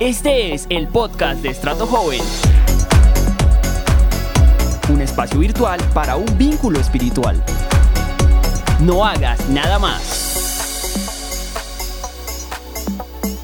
Este 0.00 0.52
es 0.52 0.66
el 0.70 0.88
podcast 0.88 1.40
de 1.40 1.50
Estrato 1.50 1.86
Joven. 1.86 2.20
Un 4.92 5.00
espacio 5.00 5.38
virtual 5.38 5.78
para 5.94 6.16
un 6.16 6.26
vínculo 6.36 6.80
espiritual. 6.80 7.40
No 8.82 9.04
hagas 9.04 9.48
nada 9.50 9.78
más. 9.78 10.98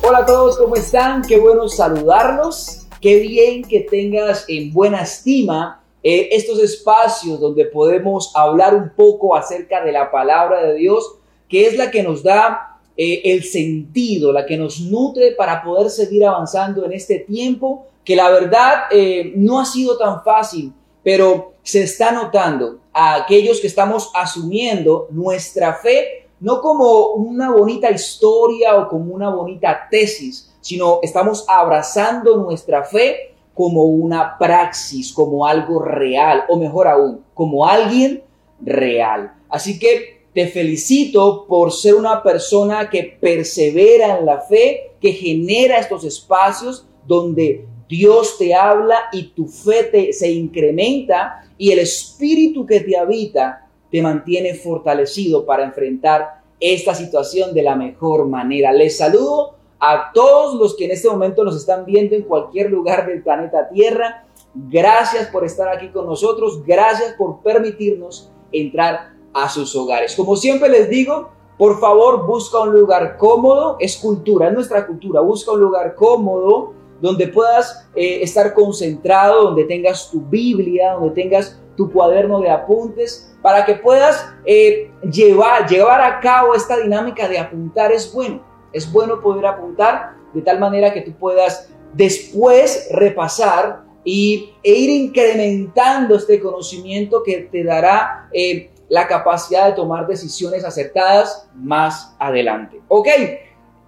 Hola 0.02 0.18
a 0.18 0.26
todos, 0.26 0.58
¿cómo 0.58 0.74
están? 0.74 1.22
Qué 1.22 1.38
bueno 1.38 1.68
saludarlos. 1.68 2.88
Qué 3.00 3.20
bien 3.20 3.62
que 3.62 3.86
tengas 3.88 4.44
en 4.48 4.72
buena 4.72 5.02
estima 5.02 5.84
eh, 6.02 6.30
estos 6.32 6.58
espacios 6.58 7.38
donde 7.38 7.66
podemos 7.66 8.32
hablar 8.34 8.74
un 8.74 8.90
poco 8.96 9.36
acerca 9.36 9.84
de 9.84 9.92
la 9.92 10.10
palabra 10.10 10.64
de 10.64 10.74
Dios, 10.74 11.14
que 11.48 11.68
es 11.68 11.76
la 11.76 11.92
que 11.92 12.02
nos 12.02 12.24
da 12.24 12.69
eh, 12.96 13.22
el 13.24 13.44
sentido, 13.44 14.32
la 14.32 14.46
que 14.46 14.56
nos 14.56 14.80
nutre 14.80 15.32
para 15.32 15.62
poder 15.62 15.90
seguir 15.90 16.24
avanzando 16.24 16.84
en 16.84 16.92
este 16.92 17.20
tiempo 17.20 17.86
que 18.04 18.16
la 18.16 18.30
verdad 18.30 18.84
eh, 18.90 19.32
no 19.36 19.60
ha 19.60 19.64
sido 19.64 19.96
tan 19.96 20.22
fácil, 20.24 20.72
pero 21.02 21.52
se 21.62 21.82
está 21.82 22.12
notando 22.12 22.80
a 22.92 23.14
aquellos 23.14 23.60
que 23.60 23.66
estamos 23.66 24.10
asumiendo 24.14 25.06
nuestra 25.10 25.74
fe 25.74 26.20
no 26.40 26.60
como 26.60 27.12
una 27.12 27.50
bonita 27.50 27.90
historia 27.90 28.76
o 28.76 28.88
como 28.88 29.14
una 29.14 29.28
bonita 29.28 29.86
tesis, 29.90 30.52
sino 30.60 30.98
estamos 31.02 31.44
abrazando 31.46 32.38
nuestra 32.38 32.82
fe 32.82 33.34
como 33.54 33.84
una 33.84 34.38
praxis, 34.38 35.12
como 35.12 35.46
algo 35.46 35.82
real, 35.82 36.44
o 36.48 36.56
mejor 36.56 36.88
aún, 36.88 37.22
como 37.34 37.66
alguien 37.66 38.22
real. 38.60 39.34
Así 39.50 39.78
que 39.78 40.19
te 40.34 40.46
felicito 40.46 41.46
por 41.46 41.72
ser 41.72 41.94
una 41.94 42.22
persona 42.22 42.88
que 42.88 43.16
persevera 43.20 44.18
en 44.18 44.26
la 44.26 44.40
fe, 44.40 44.92
que 45.00 45.12
genera 45.12 45.78
estos 45.78 46.04
espacios 46.04 46.86
donde 47.06 47.66
Dios 47.88 48.38
te 48.38 48.54
habla 48.54 48.96
y 49.12 49.28
tu 49.30 49.48
fe 49.48 50.12
se 50.12 50.30
incrementa 50.30 51.50
y 51.58 51.72
el 51.72 51.80
espíritu 51.80 52.64
que 52.64 52.80
te 52.80 52.96
habita 52.96 53.68
te 53.90 54.00
mantiene 54.00 54.54
fortalecido 54.54 55.44
para 55.44 55.64
enfrentar 55.64 56.42
esta 56.60 56.94
situación 56.94 57.52
de 57.52 57.62
la 57.62 57.74
mejor 57.74 58.28
manera. 58.28 58.72
Les 58.72 58.98
saludo 58.98 59.56
a 59.80 60.12
todos 60.14 60.54
los 60.54 60.76
que 60.76 60.84
en 60.84 60.92
este 60.92 61.08
momento 61.08 61.42
nos 61.42 61.56
están 61.56 61.84
viendo 61.84 62.14
en 62.14 62.22
cualquier 62.22 62.70
lugar 62.70 63.06
del 63.06 63.22
planeta 63.22 63.68
Tierra. 63.68 64.26
Gracias 64.54 65.28
por 65.28 65.44
estar 65.44 65.68
aquí 65.68 65.88
con 65.88 66.06
nosotros. 66.06 66.64
Gracias 66.64 67.14
por 67.14 67.42
permitirnos 67.42 68.30
entrar 68.52 69.19
a 69.32 69.48
sus 69.48 69.74
hogares. 69.76 70.14
Como 70.16 70.36
siempre 70.36 70.68
les 70.68 70.88
digo, 70.88 71.30
por 71.58 71.78
favor 71.78 72.26
busca 72.26 72.60
un 72.60 72.72
lugar 72.72 73.18
cómodo, 73.18 73.76
es 73.80 73.96
cultura, 73.96 74.48
es 74.48 74.54
nuestra 74.54 74.86
cultura, 74.86 75.20
busca 75.20 75.52
un 75.52 75.60
lugar 75.60 75.94
cómodo 75.94 76.72
donde 77.00 77.28
puedas 77.28 77.88
eh, 77.94 78.22
estar 78.22 78.54
concentrado, 78.54 79.44
donde 79.44 79.64
tengas 79.64 80.10
tu 80.10 80.20
Biblia, 80.20 80.92
donde 80.94 81.22
tengas 81.22 81.60
tu 81.76 81.90
cuaderno 81.90 82.40
de 82.40 82.50
apuntes, 82.50 83.34
para 83.42 83.64
que 83.64 83.74
puedas 83.74 84.26
eh, 84.44 84.90
llevar, 85.10 85.66
llevar 85.66 86.00
a 86.02 86.20
cabo 86.20 86.54
esta 86.54 86.76
dinámica 86.76 87.26
de 87.28 87.38
apuntar. 87.38 87.90
Es 87.92 88.12
bueno, 88.12 88.42
es 88.72 88.90
bueno 88.90 89.20
poder 89.20 89.46
apuntar 89.46 90.14
de 90.34 90.42
tal 90.42 90.60
manera 90.60 90.92
que 90.92 91.00
tú 91.00 91.12
puedas 91.12 91.70
después 91.94 92.88
repasar 92.92 93.84
y, 94.04 94.54
e 94.62 94.72
ir 94.72 94.90
incrementando 94.90 96.16
este 96.16 96.40
conocimiento 96.40 97.22
que 97.22 97.48
te 97.50 97.64
dará 97.64 98.28
eh, 98.32 98.70
la 98.90 99.06
capacidad 99.06 99.66
de 99.66 99.72
tomar 99.72 100.06
decisiones 100.06 100.64
acertadas 100.64 101.48
más 101.54 102.14
adelante. 102.18 102.82
Ok, 102.88 103.06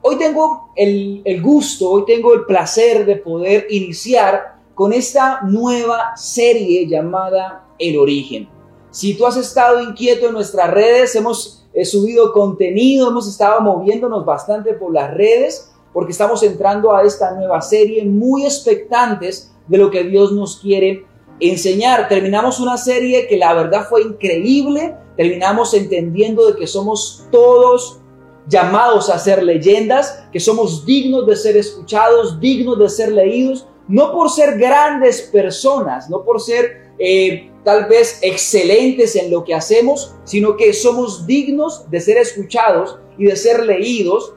hoy 0.00 0.16
tengo 0.16 0.72
el, 0.76 1.42
gusto, 1.42 1.90
hoy 1.90 2.04
tengo 2.06 2.32
el 2.32 2.44
placer 2.44 3.04
de 3.04 3.16
poder 3.16 3.66
iniciar 3.68 4.54
con 4.74 4.92
esta 4.92 5.40
nueva 5.42 6.16
serie 6.16 6.86
llamada 6.86 7.66
El 7.80 7.98
origen. 7.98 8.48
Si 8.90 9.14
tú 9.14 9.26
has 9.26 9.36
estado 9.36 9.82
inquieto 9.82 10.28
en 10.28 10.34
nuestras 10.34 10.70
redes, 10.70 11.16
hemos 11.16 11.66
eh, 11.74 11.84
subido 11.84 12.32
contenido, 12.32 13.08
hemos 13.08 13.28
estado 13.28 13.60
moviéndonos 13.60 14.24
bastante 14.24 14.72
por 14.72 14.94
las 14.94 15.12
redes 15.12 15.72
porque 15.92 16.12
estamos 16.12 16.42
entrando 16.44 16.94
a 16.94 17.02
esta 17.02 17.32
nueva 17.32 17.60
serie 17.60 18.04
muy 18.04 18.44
expectantes 18.44 19.52
de 19.66 19.78
lo 19.78 19.90
que 19.90 20.04
Dios 20.04 20.32
nos 20.32 20.58
quiere 20.60 21.04
enseñar. 21.50 22.08
Terminamos 22.08 22.60
una 22.60 22.76
serie 22.76 23.26
que 23.26 23.36
la 23.36 23.54
verdad 23.54 23.86
fue 23.88 24.02
increíble. 24.02 24.96
Terminamos 25.16 25.74
entendiendo 25.74 26.46
de 26.46 26.56
que 26.56 26.66
somos 26.66 27.26
todos 27.30 28.00
llamados 28.48 29.08
a 29.08 29.18
ser 29.18 29.42
leyendas, 29.42 30.24
que 30.32 30.40
somos 30.40 30.84
dignos 30.84 31.26
de 31.26 31.36
ser 31.36 31.56
escuchados, 31.56 32.40
dignos 32.40 32.78
de 32.78 32.88
ser 32.88 33.12
leídos, 33.12 33.66
no 33.88 34.12
por 34.12 34.30
ser 34.30 34.58
grandes 34.58 35.22
personas, 35.22 36.08
no 36.08 36.24
por 36.24 36.40
ser 36.40 36.92
eh, 36.98 37.50
tal 37.64 37.86
vez 37.86 38.18
excelentes 38.22 39.16
en 39.16 39.30
lo 39.30 39.44
que 39.44 39.54
hacemos, 39.54 40.14
sino 40.24 40.56
que 40.56 40.72
somos 40.72 41.26
dignos 41.26 41.90
de 41.90 42.00
ser 42.00 42.18
escuchados 42.18 42.98
y 43.18 43.26
de 43.26 43.36
ser 43.36 43.64
leídos 43.64 44.34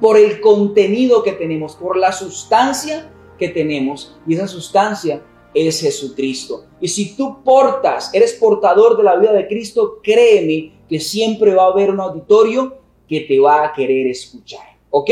por 0.00 0.16
el 0.16 0.40
contenido 0.40 1.22
que 1.22 1.32
tenemos, 1.32 1.76
por 1.76 1.96
la 1.96 2.12
sustancia 2.12 3.10
que 3.38 3.48
tenemos. 3.48 4.16
Y 4.26 4.34
esa 4.34 4.48
sustancia 4.48 5.22
es 5.54 5.80
Jesucristo. 5.80 6.64
Y 6.80 6.88
si 6.88 7.16
tú 7.16 7.42
portas, 7.42 8.12
eres 8.14 8.34
portador 8.34 8.96
de 8.96 9.02
la 9.02 9.16
vida 9.16 9.32
de 9.32 9.46
Cristo, 9.46 9.98
créeme 10.02 10.72
que 10.88 11.00
siempre 11.00 11.54
va 11.54 11.64
a 11.64 11.72
haber 11.72 11.90
un 11.90 12.00
auditorio 12.00 12.78
que 13.08 13.20
te 13.20 13.38
va 13.38 13.64
a 13.64 13.72
querer 13.72 14.06
escuchar. 14.06 14.64
¿Ok? 14.90 15.10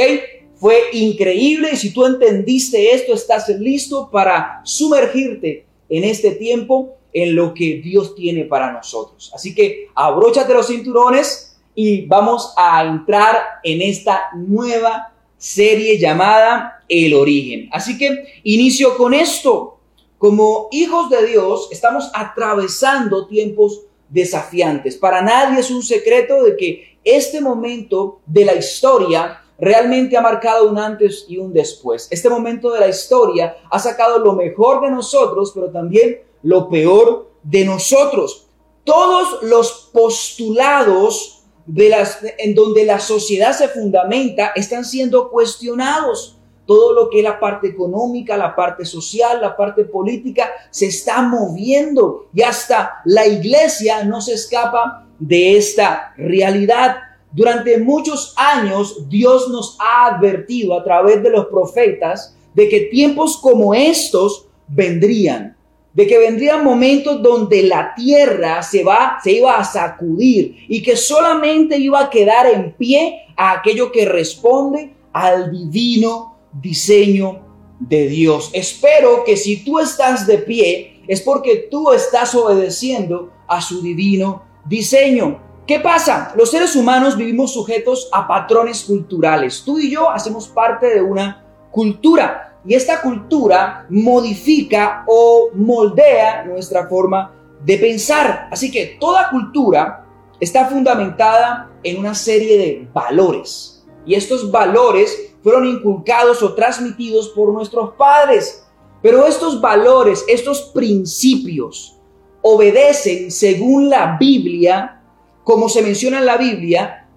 Fue 0.57 0.77
increíble 0.93 1.71
y 1.73 1.77
si 1.77 1.93
tú 1.93 2.05
entendiste 2.05 2.93
esto, 2.93 3.15
estás 3.15 3.49
listo 3.49 4.11
para 4.11 4.61
sumergirte 4.65 5.67
en 5.89 6.05
este 6.05 6.33
tiempo 6.33 6.97
en 7.13 7.35
lo 7.35 7.55
que 7.55 7.81
Dios 7.83 8.15
tiene 8.15 8.45
para 8.45 8.73
nosotros. 8.73 9.31
Así 9.35 9.55
que 9.55 9.89
abróchate 9.95 10.53
los 10.53 10.67
cinturones 10.67 11.59
y 11.75 12.07
vamos 12.07 12.53
a 12.57 12.85
entrar 12.85 13.37
en 13.63 13.83
esta 13.83 14.25
nueva 14.35 15.15
serie 15.37 15.99
llamada 15.99 16.83
El 16.89 17.15
origen. 17.15 17.69
Así 17.73 17.97
que 17.97 18.25
inicio 18.43 18.97
con 18.97 19.15
esto. 19.15 19.78
Como 20.19 20.69
hijos 20.73 21.11
de 21.11 21.27
Dios 21.27 21.69
estamos 21.71 22.11
atravesando 22.13 23.29
tiempos 23.29 23.83
desafiantes. 24.09 24.97
Para 24.97 25.23
nadie 25.23 25.61
es 25.61 25.71
un 25.71 25.83
secreto 25.83 26.43
de 26.43 26.57
que 26.57 26.99
este 27.05 27.41
momento 27.41 28.21
de 28.27 28.45
la 28.45 28.55
historia 28.55 29.43
realmente 29.59 30.17
ha 30.17 30.21
marcado 30.21 30.69
un 30.69 30.79
antes 30.79 31.25
y 31.29 31.39
un 31.39 31.53
después. 31.53 32.09
Este 32.11 32.29
momento 32.29 32.73
de 32.73 32.81
la 32.81 32.89
historia 32.89 33.57
ha 33.71 33.79
sacado 33.79 34.19
lo 34.19 34.33
mejor 34.33 34.81
de 34.83 34.91
nosotros, 34.91 35.53
pero 35.55 35.71
también 35.71 36.21
lo 36.43 36.69
peor 36.69 37.31
de 37.45 37.65
nosotros. 37.65 38.49
Todos 38.83 39.43
los 39.43 39.91
postulados 39.93 41.45
de 41.67 41.91
las, 41.91 42.19
en 42.39 42.55
donde 42.55 42.85
la 42.85 42.99
sociedad 42.99 43.53
se 43.53 43.69
fundamenta 43.69 44.53
están 44.57 44.85
siendo 44.85 45.31
cuestionados 45.31 46.38
todo 46.69 46.93
lo 46.93 47.09
que 47.09 47.21
es 47.21 47.25
la 47.25 47.41
parte 47.41 47.67
económica, 47.67 48.37
la 48.37 48.55
parte 48.55 48.85
social, 48.85 49.41
la 49.41 49.57
parte 49.57 49.85
política, 49.85 50.51
se 50.71 50.85
está 50.85 51.23
moviendo 51.23 52.27
y 52.35 52.43
hasta 52.43 53.01
la 53.07 53.27
iglesia 53.27 54.05
no 54.05 54.21
se 54.21 54.35
escapa 54.35 55.07
de 55.19 55.57
esta 55.57 56.13
realidad. 56.19 56.97
Durante 57.33 57.79
muchos 57.79 58.35
años 58.37 59.09
Dios 59.09 59.49
nos 59.49 59.79
ha 59.81 60.15
advertido 60.15 60.79
a 60.79 60.85
través 60.85 61.23
de 61.23 61.31
los 61.31 61.47
profetas 61.47 62.37
de 62.53 62.69
que 62.69 62.81
tiempos 62.81 63.39
como 63.39 63.75
estos 63.75 64.47
vendrían, 64.69 65.57
de 65.95 66.07
que 66.07 66.19
vendrían 66.19 66.63
momentos 66.63 67.23
donde 67.23 67.63
la 67.63 67.95
tierra 67.95 68.63
se 68.63 68.85
va 68.85 69.17
se 69.25 69.33
iba 69.33 69.57
a 69.57 69.65
sacudir 69.65 70.67
y 70.69 70.83
que 70.83 70.97
solamente 70.97 71.79
iba 71.79 71.99
a 71.99 72.11
quedar 72.11 72.47
en 72.47 72.73
pie 72.73 73.23
a 73.39 73.53
aquello 73.53 73.91
que 73.91 74.05
responde 74.05 74.93
al 75.15 75.51
divino 75.51 76.38
diseño 76.61 77.41
de 77.81 78.09
Dios. 78.09 78.51
Espero 78.53 79.25
que 79.25 79.37
si 79.37 79.65
tú 79.65 79.79
estás 79.79 80.27
de 80.27 80.39
pie 80.39 81.03
es 81.07 81.21
porque 81.23 81.69
tú 81.71 81.93
estás 81.93 82.35
obedeciendo 82.35 83.33
a 83.47 83.61
su 83.61 83.83
divino 83.83 84.43
diseño. 84.67 85.41
¿Qué 85.67 85.81
pasa? 85.81 86.33
Los 86.37 86.51
seres 86.51 86.77
humanos 86.77 87.17
vivimos 87.17 87.53
sujetos 87.53 88.09
a 88.13 88.27
patrones 88.27 88.85
culturales. 88.85 89.63
Tú 89.65 89.79
y 89.79 89.91
yo 89.91 90.11
hacemos 90.11 90.49
parte 90.49 90.95
de 90.95 91.03
una 91.03 91.45
cultura 91.71 92.59
y 92.67 92.75
esta 92.75 93.01
cultura 93.01 93.87
modifica 93.89 95.05
o 95.07 95.51
moldea 95.55 96.45
nuestra 96.45 96.89
forma 96.89 97.35
de 97.65 97.79
pensar. 97.79 98.49
Así 98.51 98.71
que 98.71 98.99
toda 99.01 99.31
cultura 99.31 100.05
está 100.41 100.67
fundamentada 100.67 101.71
en 101.83 101.99
una 101.99 102.15
serie 102.15 102.59
de 102.59 102.89
valores. 102.93 103.87
Y 104.07 104.15
estos 104.15 104.51
valores 104.51 105.35
fueron 105.49 105.65
inculcados 105.65 106.43
o 106.43 106.53
transmitidos 106.53 107.31
por 107.31 107.55
nuestros 107.55 107.95
padres. 107.95 108.67
Pero 109.01 109.27
estos 109.27 109.63
valores, 109.63 110.23
estos 110.29 110.61
principios, 110.75 111.99
obedecen, 112.43 113.31
según 113.31 113.89
la 113.89 114.19
Biblia, 114.21 115.03
como 115.45 115.71
se 115.71 115.81
menciona 115.81 116.19
en 116.19 116.27
la 116.27 116.37
Biblia, 116.37 117.09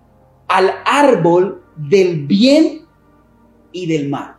al 0.47 0.71
árbol 0.85 1.61
del 1.75 2.25
bien 2.25 2.85
y 3.73 3.85
del 3.87 4.07
mal. 4.07 4.37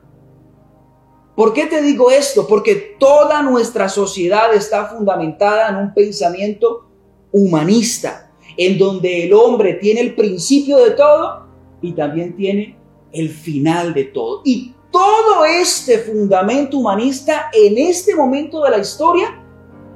¿Por 1.37 1.53
qué 1.53 1.67
te 1.67 1.83
digo 1.83 2.11
esto? 2.11 2.47
Porque 2.47 2.97
toda 2.99 3.43
nuestra 3.43 3.91
sociedad 3.91 4.55
está 4.55 4.87
fundamentada 4.87 5.69
en 5.69 5.77
un 5.77 5.93
pensamiento 5.93 6.88
humanista, 7.31 8.33
en 8.56 8.79
donde 8.79 9.25
el 9.25 9.35
hombre 9.35 9.75
tiene 9.75 10.00
el 10.00 10.15
principio 10.15 10.79
de 10.79 10.93
todo 10.93 11.47
y 11.83 11.93
también 11.93 12.35
tiene 12.35 12.81
el 13.12 13.31
final 13.31 13.94
de 13.94 14.05
todo. 14.05 14.43
Y 14.44 14.75
todo 14.91 15.44
este 15.44 15.99
fundamento 15.99 16.79
humanista 16.79 17.50
en 17.53 17.79
este 17.79 18.14
momento 18.14 18.62
de 18.62 18.70
la 18.70 18.79
historia 18.79 19.43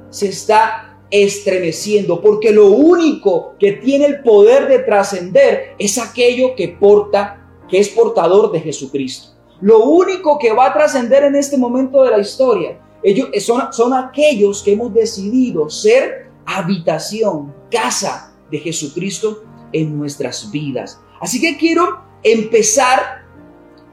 se 0.09 0.29
está 0.29 0.99
estremeciendo, 1.09 2.21
porque 2.21 2.51
lo 2.51 2.67
único 2.67 3.55
que 3.59 3.73
tiene 3.73 4.05
el 4.05 4.21
poder 4.21 4.67
de 4.67 4.79
trascender 4.79 5.75
es 5.79 5.97
aquello 5.97 6.55
que 6.55 6.69
porta, 6.69 7.47
que 7.69 7.79
es 7.79 7.89
portador 7.89 8.51
de 8.51 8.59
Jesucristo. 8.59 9.29
Lo 9.61 9.85
único 9.85 10.37
que 10.37 10.53
va 10.53 10.67
a 10.67 10.73
trascender 10.73 11.23
en 11.23 11.35
este 11.35 11.57
momento 11.57 12.03
de 12.03 12.11
la 12.11 12.19
historia 12.19 12.79
ellos 13.03 13.29
son, 13.39 13.71
son 13.71 13.93
aquellos 13.93 14.63
que 14.63 14.73
hemos 14.73 14.93
decidido 14.93 15.69
ser 15.69 16.29
habitación, 16.45 17.53
casa 17.69 18.35
de 18.49 18.59
Jesucristo 18.59 19.43
en 19.71 19.97
nuestras 19.97 20.49
vidas. 20.51 20.99
Así 21.21 21.39
que 21.39 21.57
quiero 21.57 22.06
empezar 22.23 23.25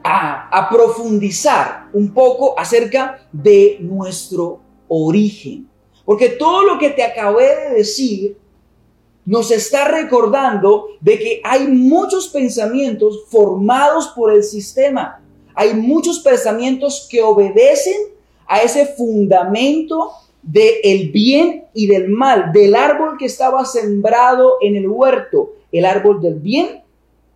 a, 0.03 0.69
profundizar 0.71 1.88
un 1.93 2.12
poco 2.12 2.59
acerca 2.59 3.26
de 3.32 3.79
nuestro 3.81 4.61
origen. 4.88 5.69
Porque 6.05 6.29
todo 6.29 6.62
lo 6.65 6.79
que 6.79 6.91
te 6.91 7.03
acabé 7.03 7.56
de 7.56 7.75
decir 7.76 8.37
nos 9.25 9.50
está 9.50 9.88
recordando 9.88 10.88
de 11.00 11.19
que 11.19 11.41
hay 11.43 11.67
muchos 11.67 12.29
pensamientos 12.29 13.25
formados 13.29 14.09
por 14.09 14.31
el 14.31 14.44
sistema. 14.44 15.23
Hay 15.55 15.73
muchos 15.73 16.19
pensamientos 16.19 17.09
que 17.11 17.23
obedecen 17.23 17.97
a 18.47 18.61
ese 18.61 18.87
fundamento 18.87 20.11
del 20.43 20.75
el 20.82 21.11
bien 21.11 21.65
y 21.73 21.87
del 21.87 22.11
mal, 22.11 22.53
del 22.53 22.75
árbol 22.75 23.17
que 23.19 23.25
estaba 23.25 23.65
sembrado 23.65 24.56
en 24.61 24.76
el 24.76 24.87
huerto, 24.87 25.55
el 25.73 25.87
árbol 25.87 26.21
del 26.21 26.35
bien 26.35 26.84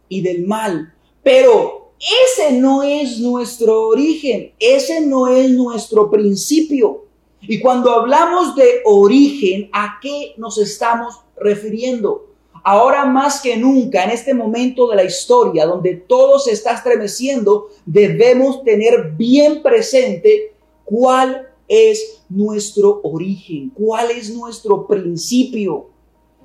y 0.09 0.21
del 0.23 0.47
mal. 0.47 0.93
Pero 1.23 1.93
ese 1.99 2.53
no 2.53 2.83
es 2.83 3.19
nuestro 3.19 3.89
origen, 3.89 4.53
ese 4.59 5.01
no 5.01 5.29
es 5.29 5.51
nuestro 5.51 6.11
principio. 6.11 7.05
Y 7.41 7.61
cuando 7.61 7.93
hablamos 7.93 8.55
de 8.57 8.83
origen, 8.85 9.69
¿a 9.73 9.99
qué 10.01 10.35
nos 10.37 10.59
estamos 10.59 11.21
refiriendo? 11.37 12.27
Ahora 12.65 13.05
más 13.05 13.41
que 13.41 13.57
nunca, 13.57 14.05
en 14.05 14.11
este 14.11 14.35
momento 14.35 14.89
de 14.89 14.97
la 14.97 15.05
historia 15.05 15.65
donde 15.65 15.95
todo 15.95 16.39
se 16.39 16.53
está 16.53 16.75
estremeciendo, 16.75 17.69
debemos 17.87 18.63
tener 18.65 19.13
bien 19.17 19.63
presente 19.63 20.53
cuál 20.85 21.49
es 21.69 22.23
nuestro 22.29 23.01
origen, 23.03 23.71
cuál 23.71 24.11
es 24.11 24.31
nuestro 24.31 24.87
principio, 24.87 25.87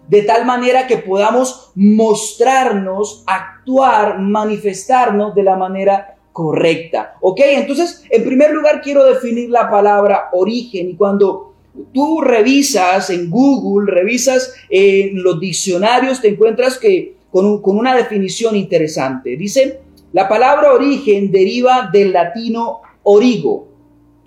de 0.07 0.21
tal 0.23 0.45
manera 0.45 0.87
que 0.87 0.97
podamos 0.97 1.71
mostrarnos, 1.75 3.23
actuar, 3.25 4.19
manifestarnos 4.19 5.33
de 5.33 5.43
la 5.43 5.55
manera 5.55 6.17
correcta. 6.31 7.15
¿Ok? 7.21 7.39
Entonces, 7.43 8.03
en 8.09 8.23
primer 8.23 8.51
lugar, 8.51 8.81
quiero 8.81 9.05
definir 9.05 9.49
la 9.49 9.69
palabra 9.69 10.29
origen 10.33 10.89
y 10.89 10.95
cuando 10.95 11.53
tú 11.93 12.21
revisas 12.21 13.09
en 13.09 13.29
Google, 13.29 13.91
revisas 13.91 14.53
en 14.69 15.23
los 15.23 15.39
diccionarios, 15.39 16.21
te 16.21 16.29
encuentras 16.29 16.77
que 16.77 17.15
con, 17.31 17.61
con 17.61 17.77
una 17.77 17.95
definición 17.95 18.55
interesante. 18.55 19.37
Dice, 19.37 19.79
la 20.11 20.27
palabra 20.27 20.73
origen 20.73 21.31
deriva 21.31 21.89
del 21.91 22.13
latino 22.13 22.81
origo, 23.03 23.67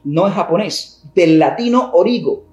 no 0.05 0.27
es 0.27 0.35
japonés, 0.35 1.05
del 1.15 1.39
latino 1.39 1.91
origo, 1.93 2.46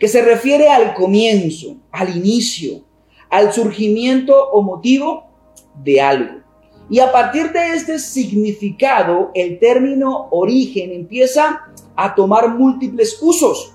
que 0.00 0.08
se 0.08 0.22
refiere 0.22 0.68
al 0.68 0.94
comienzo, 0.94 1.76
al 1.92 2.16
inicio, 2.16 2.82
al 3.28 3.52
surgimiento 3.52 4.34
o 4.50 4.62
motivo 4.62 5.30
de 5.84 6.00
algo. 6.00 6.40
Y 6.88 6.98
a 6.98 7.12
partir 7.12 7.52
de 7.52 7.74
este 7.74 8.00
significado, 8.00 9.30
el 9.34 9.60
término 9.60 10.26
origen 10.32 10.90
empieza 10.90 11.70
a 11.94 12.14
tomar 12.14 12.56
múltiples 12.56 13.18
usos. 13.22 13.74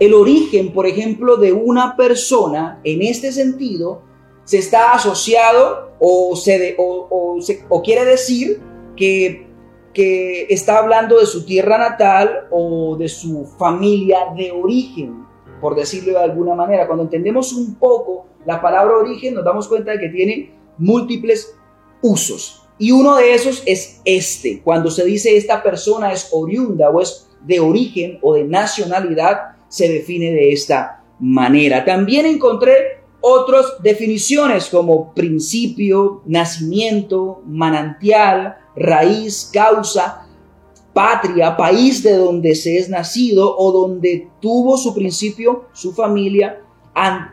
El 0.00 0.14
origen, 0.14 0.72
por 0.72 0.86
ejemplo, 0.86 1.36
de 1.36 1.52
una 1.52 1.94
persona, 1.94 2.80
en 2.82 3.02
este 3.02 3.30
sentido, 3.30 4.02
se 4.44 4.58
está 4.58 4.94
asociado 4.94 5.92
o, 6.00 6.34
se 6.34 6.74
o, 6.78 7.82
quiere 7.84 8.04
decir 8.04 8.60
que, 8.96 9.51
que 9.92 10.46
está 10.48 10.78
hablando 10.78 11.18
de 11.18 11.26
su 11.26 11.44
tierra 11.44 11.78
natal 11.78 12.46
o 12.50 12.96
de 12.96 13.08
su 13.08 13.44
familia 13.58 14.18
de 14.36 14.50
origen, 14.50 15.24
por 15.60 15.74
decirlo 15.74 16.12
de 16.18 16.24
alguna 16.24 16.54
manera. 16.54 16.86
Cuando 16.86 17.04
entendemos 17.04 17.52
un 17.52 17.74
poco 17.74 18.26
la 18.46 18.60
palabra 18.60 18.96
origen, 18.96 19.34
nos 19.34 19.44
damos 19.44 19.68
cuenta 19.68 19.92
de 19.92 20.00
que 20.00 20.08
tiene 20.08 20.54
múltiples 20.78 21.54
usos. 22.00 22.62
Y 22.78 22.90
uno 22.90 23.16
de 23.16 23.34
esos 23.34 23.62
es 23.66 24.00
este, 24.04 24.62
cuando 24.62 24.90
se 24.90 25.04
dice 25.04 25.36
esta 25.36 25.62
persona 25.62 26.12
es 26.12 26.30
oriunda 26.32 26.90
o 26.90 27.00
es 27.00 27.28
de 27.42 27.60
origen 27.60 28.18
o 28.22 28.34
de 28.34 28.44
nacionalidad, 28.44 29.56
se 29.68 29.88
define 29.88 30.32
de 30.32 30.52
esta 30.52 31.04
manera. 31.20 31.84
También 31.84 32.26
encontré 32.26 33.02
otras 33.20 33.80
definiciones 33.82 34.68
como 34.68 35.14
principio, 35.14 36.22
nacimiento, 36.26 37.42
manantial, 37.46 38.58
raíz, 38.76 39.50
causa, 39.52 40.26
patria, 40.92 41.56
país 41.56 42.02
de 42.02 42.16
donde 42.16 42.54
se 42.54 42.76
es 42.78 42.88
nacido 42.88 43.56
o 43.56 43.72
donde 43.72 44.28
tuvo 44.40 44.76
su 44.76 44.94
principio, 44.94 45.66
su 45.72 45.92
familia, 45.92 46.62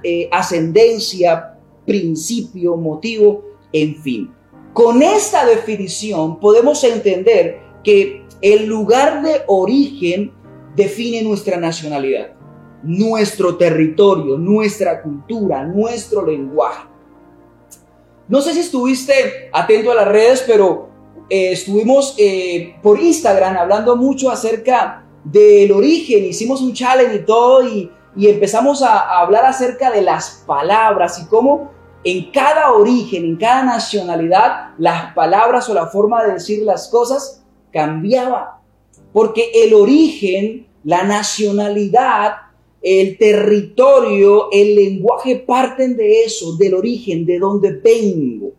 eh, 0.03 0.30
ascendencia, 0.31 1.57
principio, 1.86 2.77
motivo, 2.77 3.44
en 3.74 3.95
fin. 3.95 4.31
Con 4.74 5.01
esta 5.01 5.45
definición 5.45 6.39
podemos 6.39 6.83
entender 6.83 7.59
que 7.83 8.25
el 8.42 8.68
lugar 8.68 9.21
de 9.21 9.42
origen 9.47 10.31
define 10.75 11.21
nuestra 11.24 11.57
nacionalidad, 11.57 12.33
nuestro 12.83 13.57
territorio, 13.57 14.38
nuestra 14.38 15.01
cultura, 15.01 15.65
nuestro 15.65 16.25
lenguaje. 16.25 16.88
No 18.27 18.42
sé 18.42 18.53
si 18.53 18.59
estuviste 18.59 19.50
atento 19.51 19.92
a 19.92 19.95
las 19.95 20.07
redes, 20.07 20.44
pero 20.45 20.88
eh, 21.30 21.52
estuvimos 21.52 22.16
eh, 22.18 22.76
por 22.81 23.00
Instagram 23.00 23.57
hablando 23.57 23.95
mucho 23.95 24.31
acerca 24.31 25.06
del 25.24 25.71
origen, 25.71 26.26
hicimos 26.26 26.62
un 26.62 26.74
challenge 26.74 27.16
y 27.16 27.26
todo 27.26 27.68
y, 27.68 27.92
empezamos 28.18 28.81
a, 28.81 29.00
a 29.00 29.21
hablar 29.21 29.45
acerca 29.45 29.92
de 29.92 30.02
las 30.02 30.44
palabras 30.45 31.21
y 31.21 31.28
cómo 31.28 31.71
en 32.04 32.31
cada 32.31 32.74
origen, 32.74 33.24
en 33.24 33.36
cada 33.38 33.64
nacionalidad, 33.64 34.71
las 34.78 35.14
palabras 35.14 35.69
o 35.69 35.74
la 35.74 35.88
forma 35.88 36.24
de 36.24 36.33
decir 36.33 36.64
las 36.64 36.88
cosas 36.88 37.44
cambiaba. 37.71 38.62
Porque 39.14 39.52
el 39.54 39.74
origen, 39.74 40.68
la 40.83 41.04
nacionalidad, 41.04 42.36
el 42.81 43.18
territorio, 43.18 44.50
el 44.52 44.76
lenguaje 44.76 45.36
parten 45.38 45.98
de 45.98 46.24
eso, 46.24 46.56
del 46.57 46.74
origen, 46.76 47.26
de 47.26 47.40
donde 47.40 47.71
vengo. 47.71 48.52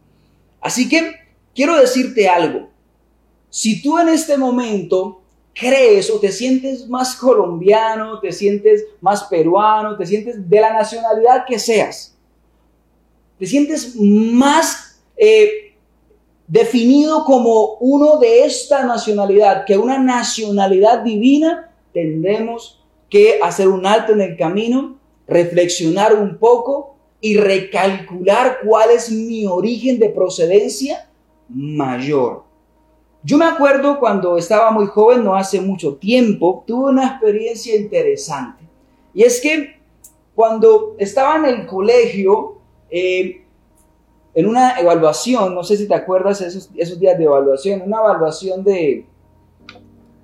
Así 0.61 0.89
que 0.89 1.15
quiero 1.55 1.77
decirte 1.77 2.29
algo. 2.29 2.69
Si 3.49 3.83
tú 3.83 3.99
en 3.99 4.09
este 4.09 4.37
momento 4.37 5.21
crees 5.55 6.11
o 6.11 6.19
te 6.21 6.31
sientes 6.31 6.89
más 6.89 7.17
colombiano, 7.17 8.21
te 8.21 8.33
sientes 8.33 8.85
más 9.01 9.25
peruano, 9.25 9.97
te 9.97 10.07
sientes 10.07 10.49
de 10.49 10.61
la 10.61 10.73
nacionalidad 10.73 11.45
que 11.47 11.59
seas, 11.59 12.17
te 13.39 13.47
sientes 13.47 13.97
más 13.97 15.01
eh, 15.17 15.75
definido 16.47 17.25
como 17.25 17.75
uno 17.81 18.19
de 18.19 18.45
esta 18.45 18.85
nacionalidad 18.85 19.65
que 19.65 19.77
una 19.77 19.99
nacionalidad 19.99 21.01
divina, 21.01 21.73
tendremos 21.93 22.83
que 23.09 23.41
hacer 23.43 23.69
un 23.69 23.85
alto 23.87 24.13
en 24.13 24.21
el 24.21 24.37
camino, 24.37 24.99
reflexionar 25.27 26.15
un 26.15 26.39
poco 26.39 26.97
y 27.21 27.37
recalcular 27.37 28.59
cuál 28.65 28.91
es 28.91 29.11
mi 29.11 29.47
origen 29.47 29.99
de 29.99 30.09
procedencia 30.09 31.10
mayor. 31.51 32.45
Yo 33.23 33.37
me 33.37 33.45
acuerdo 33.45 33.99
cuando 33.99 34.39
estaba 34.39 34.71
muy 34.71 34.87
joven, 34.87 35.25
no 35.25 35.35
hace 35.35 35.61
mucho 35.61 35.97
tiempo, 35.97 36.65
tuve 36.67 36.91
una 36.91 37.07
experiencia 37.07 37.77
interesante. 37.77 38.65
Y 39.13 39.25
es 39.25 39.41
que 39.41 39.79
cuando 40.35 40.95
estaba 40.99 41.37
en 41.37 41.45
el 41.45 41.67
colegio, 41.67 42.59
eh, 42.89 43.45
en 44.33 44.47
una 44.47 44.79
evaluación, 44.81 45.55
no 45.55 45.63
sé 45.65 45.77
si 45.77 45.87
te 45.87 45.95
acuerdas 45.95 46.41
esos, 46.41 46.71
esos 46.77 46.99
días 46.99 47.19
de 47.19 47.25
evaluación, 47.25 47.83
una 47.83 47.99
evaluación 47.99 48.65
de, 48.65 49.05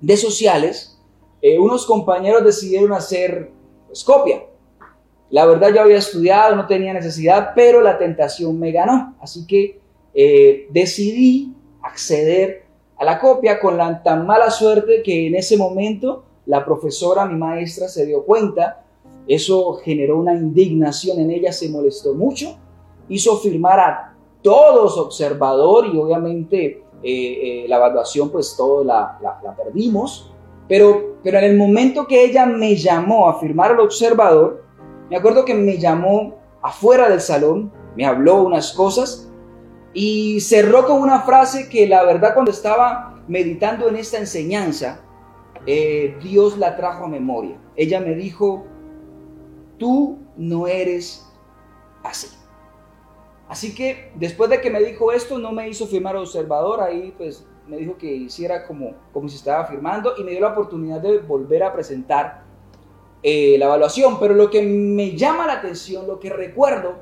de 0.01 0.17
sociales, 0.17 0.97
eh, 1.41 1.59
unos 1.59 1.85
compañeros 1.85 2.43
decidieron 2.43 2.93
hacer 2.93 3.51
escopia. 3.91 4.43
La 5.29 5.45
verdad 5.45 5.73
yo 5.73 5.81
había 5.81 5.97
estudiado, 5.97 6.55
no 6.55 6.65
tenía 6.67 6.93
necesidad, 6.93 7.51
pero 7.53 7.81
la 7.81 7.97
tentación 7.97 8.57
me 8.57 8.71
ganó. 8.71 9.15
Así 9.19 9.45
que 9.45 9.79
eh, 10.19 10.67
decidí 10.71 11.53
acceder 11.83 12.63
a 12.97 13.05
la 13.05 13.19
copia 13.19 13.59
con 13.59 13.77
la 13.77 14.01
tan 14.01 14.25
mala 14.25 14.49
suerte 14.49 15.03
que 15.03 15.27
en 15.27 15.35
ese 15.35 15.57
momento 15.57 16.23
la 16.47 16.65
profesora, 16.65 17.27
mi 17.27 17.35
maestra, 17.37 17.87
se 17.87 18.03
dio 18.07 18.23
cuenta. 18.25 18.83
Eso 19.27 19.73
generó 19.75 20.17
una 20.17 20.33
indignación 20.33 21.19
en 21.19 21.29
ella, 21.29 21.51
se 21.51 21.69
molestó 21.69 22.15
mucho, 22.15 22.57
hizo 23.09 23.37
firmar 23.37 23.79
a 23.79 24.15
todos 24.41 24.97
observador 24.97 25.85
y 25.93 25.99
obviamente 25.99 26.83
eh, 27.03 27.03
eh, 27.03 27.65
la 27.67 27.75
evaluación 27.75 28.31
pues 28.31 28.55
todo 28.57 28.83
la, 28.83 29.19
la, 29.21 29.55
perdimos. 29.55 30.33
Pero, 30.67 31.17
pero 31.21 31.37
en 31.37 31.43
el 31.43 31.57
momento 31.57 32.07
que 32.07 32.25
ella 32.25 32.47
me 32.47 32.75
llamó 32.75 33.29
a 33.29 33.39
firmar 33.39 33.73
al 33.73 33.81
observador, 33.81 34.63
me 35.11 35.15
acuerdo 35.15 35.45
que 35.45 35.53
me 35.53 35.77
llamó 35.77 36.33
afuera 36.63 37.07
del 37.07 37.21
salón, 37.21 37.71
me 37.95 38.03
habló 38.03 38.41
unas 38.41 38.73
cosas 38.73 39.26
y 39.99 40.41
cerró 40.41 40.85
con 40.85 41.01
una 41.01 41.21
frase 41.21 41.69
que 41.69 41.87
la 41.87 42.03
verdad 42.03 42.35
cuando 42.35 42.51
estaba 42.51 43.19
meditando 43.27 43.89
en 43.89 43.95
esta 43.95 44.19
enseñanza, 44.19 45.01
eh, 45.65 46.15
Dios 46.21 46.55
la 46.59 46.75
trajo 46.75 47.05
a 47.05 47.07
memoria. 47.07 47.57
Ella 47.75 47.99
me 47.99 48.13
dijo, 48.13 48.63
tú 49.79 50.19
no 50.35 50.67
eres 50.67 51.27
así. 52.03 52.27
Así 53.49 53.73
que 53.73 54.11
después 54.13 54.51
de 54.51 54.61
que 54.61 54.69
me 54.69 54.83
dijo 54.83 55.11
esto, 55.11 55.39
no 55.39 55.51
me 55.51 55.67
hizo 55.67 55.87
firmar 55.87 56.15
observador, 56.15 56.79
ahí 56.79 57.11
pues 57.17 57.43
me 57.65 57.77
dijo 57.77 57.97
que 57.97 58.05
hiciera 58.05 58.67
como, 58.67 58.93
como 59.11 59.27
si 59.27 59.37
estaba 59.37 59.65
firmando 59.65 60.13
y 60.15 60.23
me 60.23 60.29
dio 60.29 60.41
la 60.41 60.49
oportunidad 60.49 61.01
de 61.01 61.17
volver 61.17 61.63
a 61.63 61.73
presentar 61.73 62.43
eh, 63.23 63.55
la 63.57 63.65
evaluación. 63.65 64.19
Pero 64.19 64.35
lo 64.35 64.51
que 64.51 64.61
me 64.61 65.17
llama 65.17 65.47
la 65.47 65.53
atención, 65.53 66.05
lo 66.05 66.19
que 66.19 66.29
recuerdo, 66.29 66.99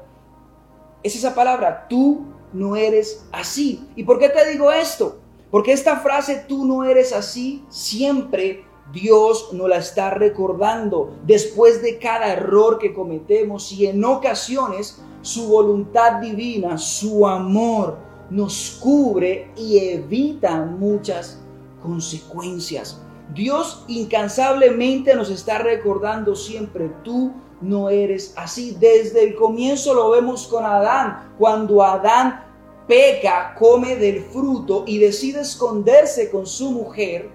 es 1.03 1.13
esa 1.13 1.35
palabra, 1.35 1.87
tú 1.89 2.34
no 2.55 2.75
eres 2.75 3.25
así. 3.31 3.87
¿Y 3.95 4.03
por 4.03 4.17
qué 4.17 4.29
te 4.29 4.49
digo 4.49 4.71
esto? 4.71 5.19
Porque 5.51 5.73
esta 5.73 5.97
frase, 5.97 6.45
tú 6.47 6.65
no 6.65 6.83
eres 6.83 7.13
así, 7.13 7.63
siempre 7.69 8.65
Dios 8.91 9.49
nos 9.53 9.69
la 9.69 9.77
está 9.77 10.11
recordando 10.11 11.15
después 11.25 11.81
de 11.81 11.97
cada 11.97 12.33
error 12.33 12.77
que 12.77 12.93
cometemos 12.93 13.71
y 13.71 13.87
en 13.87 14.03
ocasiones 14.03 15.01
su 15.21 15.47
voluntad 15.47 16.21
divina, 16.21 16.77
su 16.77 17.27
amor 17.27 17.97
nos 18.29 18.77
cubre 18.79 19.51
y 19.55 19.79
evita 19.79 20.63
muchas 20.65 21.41
consecuencias. 21.81 23.01
Dios 23.33 23.83
incansablemente 23.87 25.15
nos 25.15 25.29
está 25.29 25.57
recordando 25.57 26.35
siempre, 26.35 26.91
tú 27.03 27.33
no 27.61 27.89
eres 27.89 28.33
así. 28.37 28.77
Desde 28.79 29.23
el 29.23 29.35
comienzo 29.35 29.93
lo 29.93 30.11
vemos 30.11 30.47
con 30.47 30.63
Adán, 30.63 31.33
cuando 31.37 31.83
Adán 31.83 32.44
peca, 32.87 33.55
come 33.57 33.95
del 33.95 34.21
fruto 34.23 34.83
y 34.85 34.99
decide 34.99 35.41
esconderse 35.41 36.29
con 36.29 36.45
su 36.45 36.71
mujer, 36.71 37.29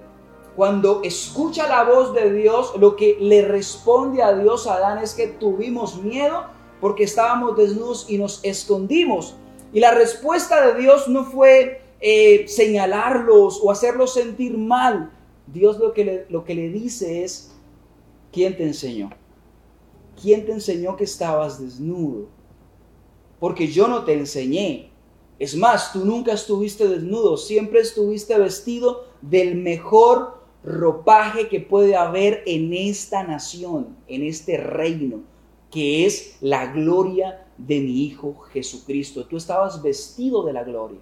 cuando 0.57 1.01
escucha 1.03 1.69
la 1.69 1.85
voz 1.85 2.13
de 2.15 2.33
Dios, 2.33 2.73
lo 2.79 2.97
que 2.97 3.17
le 3.21 3.43
responde 3.43 4.23
a 4.23 4.35
Dios 4.35 4.67
Adán 4.67 4.99
es 4.99 5.15
que 5.15 5.29
tuvimos 5.29 6.03
miedo 6.03 6.45
porque 6.81 7.05
estábamos 7.05 7.57
desnudos 7.57 8.07
y 8.09 8.19
nos 8.19 8.41
escondimos. 8.43 9.37
Y 9.73 9.81
la 9.81 9.93
respuesta 9.93 10.67
de 10.67 10.81
Dios 10.81 11.09
no 11.09 11.25
fue 11.25 11.83
eh, 12.01 12.47
señalarlos 12.49 13.61
o 13.63 13.71
hacerlos 13.71 14.15
sentir 14.15 14.59
mal. 14.59 15.13
Dios 15.47 15.79
lo 15.79 15.93
que, 15.93 16.05
le, 16.05 16.27
lo 16.29 16.45
que 16.45 16.55
le 16.55 16.69
dice 16.69 17.25
es, 17.25 17.53
¿quién 18.33 18.57
te 18.57 18.65
enseñó? 18.65 19.11
¿Quién 20.21 20.45
te 20.45 20.53
enseñó 20.53 20.97
que 20.97 21.05
estabas 21.05 21.61
desnudo? 21.61 22.27
Porque 23.39 23.69
yo 23.69 23.89
no 23.89 24.05
te 24.05 24.15
enseñé. 24.15 24.90
Es 25.41 25.57
más, 25.57 25.95
tú 25.95 26.05
nunca 26.05 26.35
estuviste 26.35 26.87
desnudo, 26.87 27.39
siempre 27.39 27.81
estuviste 27.81 28.39
vestido 28.39 29.07
del 29.23 29.55
mejor 29.55 30.45
ropaje 30.63 31.49
que 31.49 31.61
puede 31.61 31.97
haber 31.97 32.43
en 32.45 32.75
esta 32.75 33.23
nación, 33.23 33.97
en 34.07 34.23
este 34.23 34.59
reino, 34.59 35.23
que 35.71 36.05
es 36.05 36.37
la 36.43 36.71
gloria 36.71 37.47
de 37.57 37.81
mi 37.81 38.05
Hijo 38.05 38.39
Jesucristo. 38.53 39.25
Tú 39.25 39.39
estabas 39.39 39.83
vestido 39.83 40.45
de 40.45 40.53
la 40.53 40.63
gloria. 40.63 41.01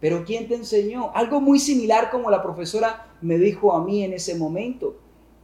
Pero 0.00 0.24
¿quién 0.24 0.48
te 0.48 0.56
enseñó? 0.56 1.12
Algo 1.14 1.40
muy 1.40 1.60
similar 1.60 2.10
como 2.10 2.32
la 2.32 2.42
profesora 2.42 3.16
me 3.20 3.38
dijo 3.38 3.72
a 3.72 3.84
mí 3.84 4.02
en 4.02 4.12
ese 4.12 4.34
momento. 4.34 4.96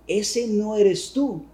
Ese 0.09 0.49
no 0.49 0.75
eres 0.75 1.13
tú. 1.13 1.45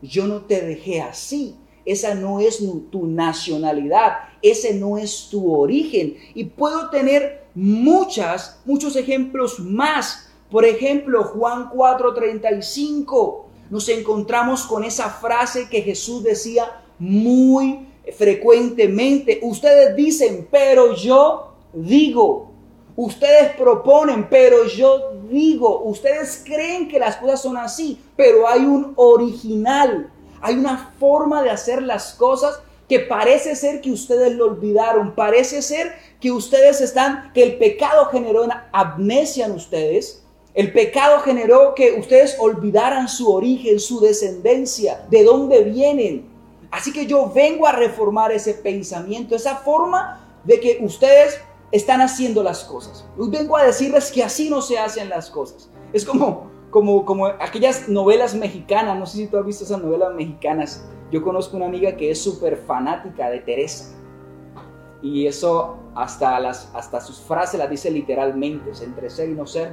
Yo 0.00 0.26
no 0.26 0.46
te 0.46 0.62
dejé 0.62 1.02
así. 1.02 1.54
Esa 1.84 2.14
no 2.14 2.40
es 2.40 2.64
tu 2.90 3.06
nacionalidad, 3.06 4.29
ese 4.42 4.74
no 4.74 4.98
es 4.98 5.28
tu 5.30 5.54
origen. 5.54 6.16
Y 6.34 6.44
puedo 6.44 6.90
tener 6.90 7.44
muchas, 7.54 8.60
muchos 8.64 8.96
ejemplos 8.96 9.58
más. 9.58 10.30
Por 10.50 10.64
ejemplo, 10.64 11.24
Juan 11.24 11.70
4:35, 11.70 13.44
nos 13.70 13.88
encontramos 13.88 14.64
con 14.64 14.84
esa 14.84 15.10
frase 15.10 15.68
que 15.68 15.82
Jesús 15.82 16.22
decía 16.22 16.82
muy 16.98 17.86
frecuentemente. 18.16 19.40
Ustedes 19.42 19.94
dicen, 19.94 20.48
pero 20.50 20.94
yo 20.94 21.54
digo. 21.72 22.48
Ustedes 22.96 23.54
proponen, 23.56 24.28
pero 24.28 24.66
yo 24.66 25.12
digo. 25.30 25.82
Ustedes 25.84 26.42
creen 26.44 26.88
que 26.88 26.98
las 26.98 27.16
cosas 27.16 27.40
son 27.40 27.56
así, 27.56 27.98
pero 28.16 28.48
hay 28.48 28.60
un 28.60 28.92
original 28.96 30.10
hay 30.40 30.56
una 30.56 30.92
forma 30.98 31.42
de 31.42 31.50
hacer 31.50 31.82
las 31.82 32.14
cosas 32.14 32.60
que 32.90 32.98
parece 32.98 33.54
ser 33.54 33.80
que 33.80 33.92
ustedes 33.92 34.32
lo 34.32 34.46
olvidaron, 34.46 35.14
parece 35.14 35.62
ser 35.62 35.94
que 36.20 36.32
ustedes 36.32 36.80
están, 36.80 37.32
que 37.32 37.44
el 37.44 37.56
pecado 37.56 38.06
generó 38.06 38.42
una 38.42 38.68
amnesia 38.72 39.46
en 39.46 39.52
ustedes, 39.52 40.24
el 40.54 40.72
pecado 40.72 41.20
generó 41.20 41.76
que 41.76 41.92
ustedes 41.92 42.36
olvidaran 42.40 43.08
su 43.08 43.32
origen, 43.32 43.78
su 43.78 44.00
descendencia, 44.00 45.06
de 45.08 45.22
dónde 45.22 45.62
vienen. 45.62 46.26
Así 46.72 46.92
que 46.92 47.06
yo 47.06 47.30
vengo 47.32 47.68
a 47.68 47.72
reformar 47.72 48.32
ese 48.32 48.54
pensamiento, 48.54 49.36
esa 49.36 49.58
forma 49.58 50.28
de 50.42 50.58
que 50.58 50.80
ustedes 50.82 51.38
están 51.70 52.00
haciendo 52.00 52.42
las 52.42 52.64
cosas. 52.64 53.04
Vengo 53.16 53.56
a 53.56 53.62
decirles 53.62 54.10
que 54.10 54.24
así 54.24 54.50
no 54.50 54.60
se 54.62 54.80
hacen 54.80 55.08
las 55.08 55.30
cosas. 55.30 55.70
Es 55.92 56.04
como 56.04 56.50
como, 56.70 57.04
como 57.04 57.26
aquellas 57.26 57.88
novelas 57.88 58.34
mexicanas, 58.34 58.98
no 58.98 59.06
sé 59.06 59.18
si 59.18 59.26
tú 59.26 59.36
has 59.36 59.44
visto 59.44 59.64
esas 59.64 59.82
novelas 59.82 60.14
mexicanas. 60.14 60.84
Yo 61.10 61.22
conozco 61.22 61.56
una 61.56 61.66
amiga 61.66 61.96
que 61.96 62.10
es 62.10 62.22
súper 62.22 62.56
fanática 62.56 63.30
de 63.30 63.40
Teresa. 63.40 63.96
Y 65.02 65.26
eso 65.26 65.78
hasta, 65.94 66.38
las, 66.38 66.70
hasta 66.74 67.00
sus 67.00 67.20
frases 67.20 67.58
las 67.58 67.70
dice 67.70 67.90
literalmente, 67.90 68.70
entre 68.82 69.10
ser 69.10 69.30
y 69.30 69.34
no 69.34 69.46
ser, 69.46 69.72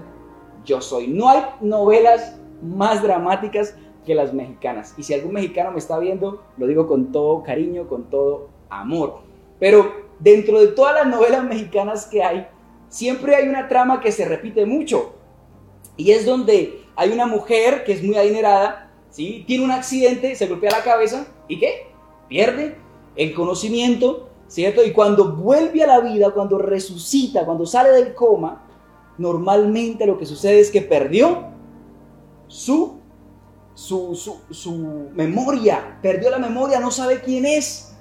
yo 0.64 0.82
soy. 0.82 1.08
No 1.08 1.30
hay 1.30 1.44
novelas 1.62 2.40
más 2.62 3.04
dramáticas 3.04 3.76
que 4.06 4.16
las 4.16 4.34
mexicanas. 4.34 4.96
Y 4.98 5.04
si 5.04 5.14
algún 5.14 5.34
mexicano 5.34 5.72
me 5.72 5.80
está 5.80 6.00
viendo, 6.00 6.44
lo 6.58 6.66
digo 6.66 6.88
con 6.88 7.12
todo 7.12 7.44
cariño, 7.44 7.88
con 7.88 8.10
todo 8.10 8.50
amor. 8.70 9.20
Pero 9.60 9.92
dentro 10.20 10.60
de 10.60 10.68
todas 10.68 10.96
las 10.96 11.08
novelas 11.08 11.44
mexicanas 11.44 12.08
que 12.08 12.24
hay, 12.24 12.48
siempre 12.88 13.36
hay 13.36 13.48
una 13.48 13.68
trama 13.68 14.00
que 14.00 14.12
se 14.12 14.26
repite 14.26 14.66
mucho. 14.66 15.14
Y 15.98 16.12
es 16.12 16.26
donde 16.26 16.86
hay 16.96 17.12
una 17.12 17.26
mujer 17.26 17.84
que 17.84 17.94
es 17.94 18.04
muy 18.04 18.16
adinerada, 18.16 18.87
tiene 19.18 19.66
un 19.66 19.72
accidente, 19.72 20.36
se 20.36 20.48
golpea 20.48 20.72
la 20.72 20.84
cabeza 20.84 21.28
y 21.48 21.60
¿qué? 21.60 21.88
Pierde 22.28 22.78
el 23.16 23.34
conocimiento, 23.34 24.30
¿cierto? 24.48 24.84
Y 24.84 24.92
cuando 24.92 25.36
vuelve 25.36 25.84
a 25.84 25.88
la 25.88 26.00
vida, 26.02 26.32
cuando 26.32 26.60
resucita, 26.60 27.44
cuando 27.46 27.66
sale 27.66 27.90
del 27.90 28.14
coma, 28.14 28.64
normalmente 29.18 30.06
lo 30.06 30.20
que 30.20 30.26
sucede 30.26 30.60
es 30.60 30.70
que 30.70 30.82
perdió 30.82 31.46
su, 32.48 33.00
su, 33.74 34.16
su, 34.52 35.10
memoria, 35.14 35.98
perdió 36.02 36.30
la 36.30 36.38
memoria, 36.38 36.80
no 36.80 36.92
sabe 36.92 37.22
quién 37.22 37.46
es. 37.46 37.96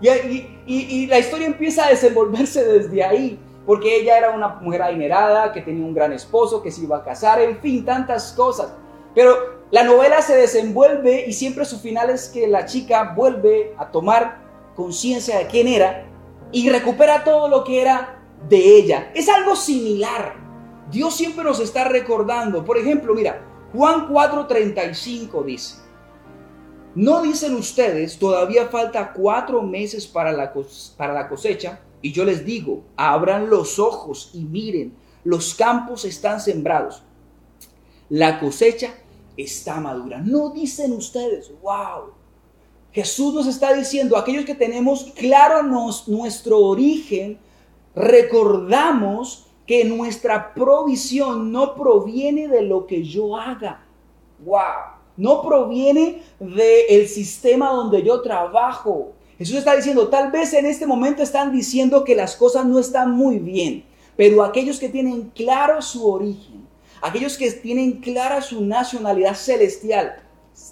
Y, 0.00 0.46
y, 0.66 1.06
la 1.06 1.18
historia 1.18 1.46
empieza 1.46 1.86
a 1.86 1.90
desenvolverse 1.90 2.64
desde 2.64 3.04
ahí 3.04 3.38
porque 3.64 4.00
ella 4.00 4.18
era 4.18 4.30
una 4.30 4.48
mujer 4.48 4.82
adinerada, 4.82 5.52
que 5.52 5.60
tenía 5.60 5.84
un 5.84 5.94
gran 5.94 6.12
esposo, 6.12 6.62
que 6.62 6.72
se 6.72 6.82
iba 6.82 6.96
a 6.96 7.04
casar, 7.04 7.40
en 7.40 7.58
fin, 7.58 7.84
tantas 7.84 8.32
cosas. 8.32 8.72
Pero 9.14 9.61
la 9.72 9.84
novela 9.84 10.20
se 10.20 10.36
desenvuelve 10.36 11.24
y 11.26 11.32
siempre 11.32 11.64
su 11.64 11.80
final 11.80 12.10
es 12.10 12.28
que 12.28 12.46
la 12.46 12.66
chica 12.66 13.14
vuelve 13.16 13.74
a 13.78 13.90
tomar 13.90 14.42
conciencia 14.76 15.38
de 15.38 15.46
quién 15.46 15.66
era 15.66 16.06
y 16.52 16.68
recupera 16.68 17.24
todo 17.24 17.48
lo 17.48 17.64
que 17.64 17.80
era 17.80 18.22
de 18.50 18.58
ella. 18.76 19.10
Es 19.14 19.30
algo 19.30 19.56
similar. 19.56 20.34
Dios 20.90 21.16
siempre 21.16 21.42
nos 21.42 21.58
está 21.58 21.84
recordando. 21.84 22.62
Por 22.62 22.76
ejemplo, 22.76 23.14
mira, 23.14 23.42
Juan 23.72 24.10
4:35 24.10 25.42
dice, 25.42 25.76
¿no 26.94 27.22
dicen 27.22 27.54
ustedes, 27.54 28.18
todavía 28.18 28.66
falta 28.66 29.14
cuatro 29.14 29.62
meses 29.62 30.06
para 30.06 30.32
la, 30.32 30.52
para 30.98 31.14
la 31.14 31.30
cosecha? 31.30 31.80
Y 32.02 32.12
yo 32.12 32.26
les 32.26 32.44
digo, 32.44 32.84
abran 32.94 33.48
los 33.48 33.78
ojos 33.78 34.32
y 34.34 34.44
miren, 34.44 34.94
los 35.24 35.54
campos 35.54 36.04
están 36.04 36.42
sembrados, 36.42 37.02
la 38.10 38.38
cosecha 38.38 38.92
está 39.36 39.80
madura. 39.80 40.20
No 40.24 40.50
dicen 40.50 40.92
ustedes, 40.92 41.50
wow. 41.62 42.12
Jesús 42.92 43.32
nos 43.32 43.46
está 43.46 43.72
diciendo, 43.72 44.16
aquellos 44.16 44.44
que 44.44 44.54
tenemos 44.54 45.12
claro 45.16 45.62
nos, 45.62 46.08
nuestro 46.08 46.58
origen, 46.58 47.38
recordamos 47.94 49.46
que 49.66 49.84
nuestra 49.84 50.52
provisión 50.54 51.50
no 51.52 51.74
proviene 51.74 52.48
de 52.48 52.62
lo 52.62 52.86
que 52.86 53.02
yo 53.02 53.36
haga. 53.36 53.84
Wow. 54.44 55.00
No 55.16 55.42
proviene 55.42 56.22
del 56.38 57.08
sistema 57.08 57.70
donde 57.70 58.02
yo 58.02 58.20
trabajo. 58.20 59.12
Jesús 59.38 59.56
está 59.56 59.74
diciendo, 59.74 60.08
tal 60.08 60.30
vez 60.30 60.52
en 60.52 60.66
este 60.66 60.86
momento 60.86 61.22
están 61.22 61.52
diciendo 61.52 62.04
que 62.04 62.14
las 62.14 62.36
cosas 62.36 62.66
no 62.66 62.78
están 62.78 63.12
muy 63.12 63.38
bien, 63.38 63.84
pero 64.16 64.42
aquellos 64.42 64.78
que 64.78 64.88
tienen 64.88 65.30
claro 65.34 65.80
su 65.80 66.08
origen, 66.08 66.51
aquellos 67.02 67.36
que 67.36 67.50
tienen 67.50 68.00
clara 68.00 68.40
su 68.40 68.64
nacionalidad 68.64 69.34
celestial, 69.34 70.22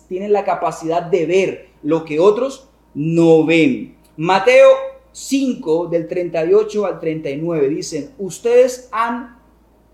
tienen 0.08 0.32
la 0.32 0.44
capacidad 0.44 1.02
de 1.02 1.26
ver 1.26 1.68
lo 1.82 2.04
que 2.04 2.20
otros 2.20 2.68
no 2.94 3.44
ven. 3.44 3.96
Mateo 4.16 4.68
5 5.12 5.88
del 5.88 6.06
38 6.06 6.87
al 6.87 7.00
39 7.00 7.68
dicen, 7.68 8.10
ustedes 8.18 8.88
han, 8.92 9.38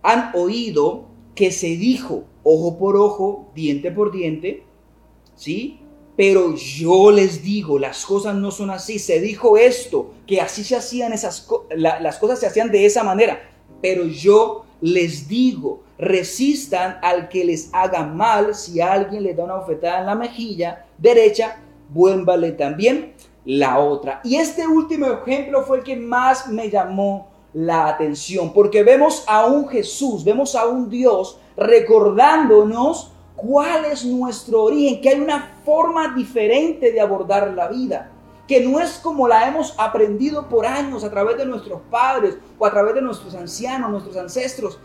han 0.03 0.31
oído 0.35 1.07
que 1.35 1.51
se 1.51 1.69
dijo 1.69 2.25
ojo 2.43 2.79
por 2.79 2.97
ojo, 2.97 3.51
diente 3.55 3.91
por 3.91 4.13
diente, 4.13 4.63
¿sí? 5.35 5.81
Pero 6.17 6.55
yo 6.55 7.11
les 7.11 7.43
digo, 7.43 7.79
las 7.79 8.07
cosas 8.07 8.37
no 8.37 8.51
son 8.51 8.71
así. 8.71 8.99
Se 8.99 9.21
dijo 9.21 9.57
esto, 9.57 10.13
que 10.27 10.41
así 10.41 10.65
se 10.65 10.77
hacían 10.77 11.13
esas 11.13 11.47
las 11.77 12.19
cosas 12.19 12.39
se 12.39 12.47
hacían 12.47 12.71
de 12.71 12.87
esa 12.87 13.03
manera. 13.03 13.51
Pero 13.83 14.05
yo 14.05 14.65
les 14.81 15.29
digo, 15.29 15.83
resistan 15.99 16.99
al 17.03 17.29
que 17.29 17.45
les 17.45 17.71
haga 17.73 18.05
mal. 18.05 18.55
Si 18.55 18.81
alguien 18.81 19.23
les 19.23 19.37
da 19.37 19.45
una 19.45 19.57
bofetada 19.57 20.01
en 20.01 20.07
la 20.07 20.15
mejilla 20.15 20.85
derecha, 20.99 21.61
vuélvale 21.89 22.53
también 22.53 23.15
la 23.45 23.79
otra. 23.79 24.21
Y 24.25 24.37
este 24.37 24.67
último 24.67 25.07
ejemplo 25.07 25.63
fue 25.63 25.79
el 25.79 25.85
que 25.85 25.97
más 25.97 26.49
me 26.49 26.69
llamó 26.69 27.29
la 27.55 27.89
atención, 27.89 28.53
porque 28.53 28.83
vemos 28.83 29.25
a 29.27 29.47
un 29.47 29.69
Jesús, 29.69 30.25
vemos 30.25 30.55
a 30.55 30.67
un 30.67 30.91
Dios 30.91 31.39
recordándonos 31.57 33.13
cuál 33.35 33.87
es 33.87 34.05
nuestro 34.05 34.65
origen, 34.65 35.01
que 35.01 35.11
hay 35.11 35.21
una 35.21 35.55
forma 35.65 36.15
diferente 36.15 36.93
de 36.93 37.01
abordar 37.01 37.55
la 37.55 37.69
vida, 37.69 38.11
que 38.47 38.61
no 38.61 38.81
es 38.81 38.99
como 38.99 39.27
la 39.27 39.49
hemos 39.49 39.75
aprendido 39.79 40.49
por 40.49 40.67
años 40.67 41.05
a 41.05 41.11
través 41.11 41.37
de 41.37 41.47
nuestros 41.47 41.81
padres 41.91 42.39
o 42.59 42.67
a 42.67 42.71
través 42.71 42.95
de 42.95 43.03
nuestros 43.03 43.35
ancianos, 43.35 43.91
nuestros 43.91 44.17
ancestros. 44.17 44.79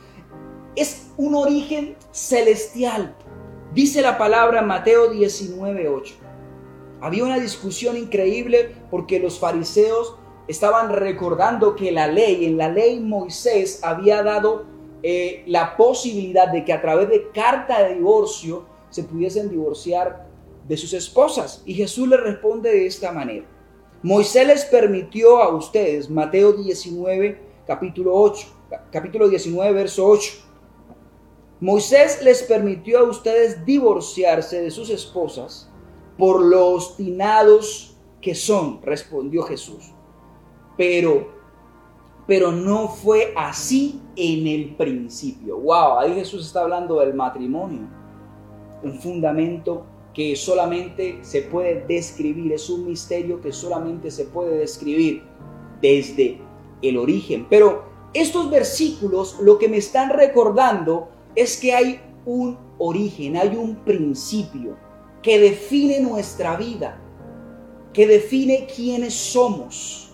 Es 0.76 1.12
un 1.18 1.36
origen 1.36 1.96
celestial. 2.12 3.16
Dice 3.74 4.02
la 4.02 4.18
palabra 4.18 4.62
Mateo 4.62 5.12
19:8. 5.12 6.16
Había 7.02 7.24
una 7.24 7.40
discusión 7.40 7.98
increíble 7.98 8.76
porque 8.90 9.20
los 9.20 9.40
fariseos 9.40 10.16
estaban 10.48 10.92
recordando 10.92 11.76
que 11.76 11.92
la 11.92 12.08
ley, 12.08 12.46
en 12.46 12.58
la 12.58 12.70
ley 12.70 13.00
Moisés 13.00 13.80
había 13.84 14.24
dado 14.24 14.66
eh, 15.04 15.44
la 15.48 15.78
posibilidad 15.78 16.52
de 16.52 16.64
que 16.64 16.74
a 16.74 16.82
través 16.82 17.10
de 17.10 17.30
carta 17.32 17.84
de 17.84 17.96
divorcio 17.96 18.66
se 18.90 19.04
pudiesen 19.04 19.50
divorciar 19.50 20.28
de 20.68 20.78
sus 20.78 20.94
esposas. 20.94 21.64
Y 21.66 21.74
Jesús 21.74 22.08
le 22.08 22.18
responde 22.18 22.70
de 22.72 22.86
esta 22.86 23.12
manera. 23.12 23.46
Moisés 24.04 24.48
les 24.48 24.66
permitió 24.66 25.42
a 25.42 25.54
ustedes, 25.56 26.10
Mateo 26.10 26.54
19, 26.54 27.40
capítulo 27.68 28.16
8, 28.16 28.48
capítulo 28.92 29.30
19, 29.30 29.74
verso 29.74 30.08
8. 30.08 30.34
Moisés 31.60 32.24
les 32.24 32.42
permitió 32.42 33.00
a 33.00 33.04
ustedes 33.04 33.64
divorciarse 33.64 34.62
de 34.62 34.72
sus 34.72 34.90
esposas 34.90 35.70
por 36.18 36.42
los 36.44 36.88
obstinados 36.88 37.96
que 38.22 38.34
son, 38.34 38.82
respondió 38.82 39.44
Jesús. 39.44 39.92
Pero 40.78 41.42
pero 42.28 42.52
no 42.52 42.88
fue 42.88 43.34
así 43.36 44.02
en 44.16 44.48
el 44.48 44.76
principio. 44.76 45.58
Wow, 45.58 46.00
ahí 46.00 46.16
Jesús 46.16 46.46
está 46.46 46.62
hablando 46.62 47.00
del 47.00 47.14
matrimonio, 47.14 47.82
un 48.84 49.00
fundamento 49.00 49.86
que 50.14 50.36
solamente 50.36 51.20
se 51.22 51.44
puede 51.44 51.86
describir, 51.88 52.52
es 52.52 52.70
un 52.70 52.86
misterio 52.86 53.42
que 53.42 53.54
solamente 53.54 54.12
se 54.12 54.26
puede 54.26 54.58
describir 54.58 55.24
desde 55.82 56.40
el 56.82 56.98
origen. 56.98 57.48
Pero 57.50 57.86
estos 58.14 58.50
versículos 58.50 59.38
lo 59.42 59.58
que 59.58 59.70
me 59.70 59.78
están 59.78 60.10
recordando 60.10 61.10
es 61.36 61.58
que 61.58 61.74
hay 61.74 62.02
un 62.26 62.58
origen, 62.78 63.38
hay 63.38 63.56
un 63.56 63.76
principio 63.78 64.76
que 65.22 65.40
define 65.40 66.00
nuestra 66.02 66.58
vida, 66.58 67.00
que 67.94 68.08
define 68.08 68.68
quiénes 68.74 69.14
somos 69.14 70.12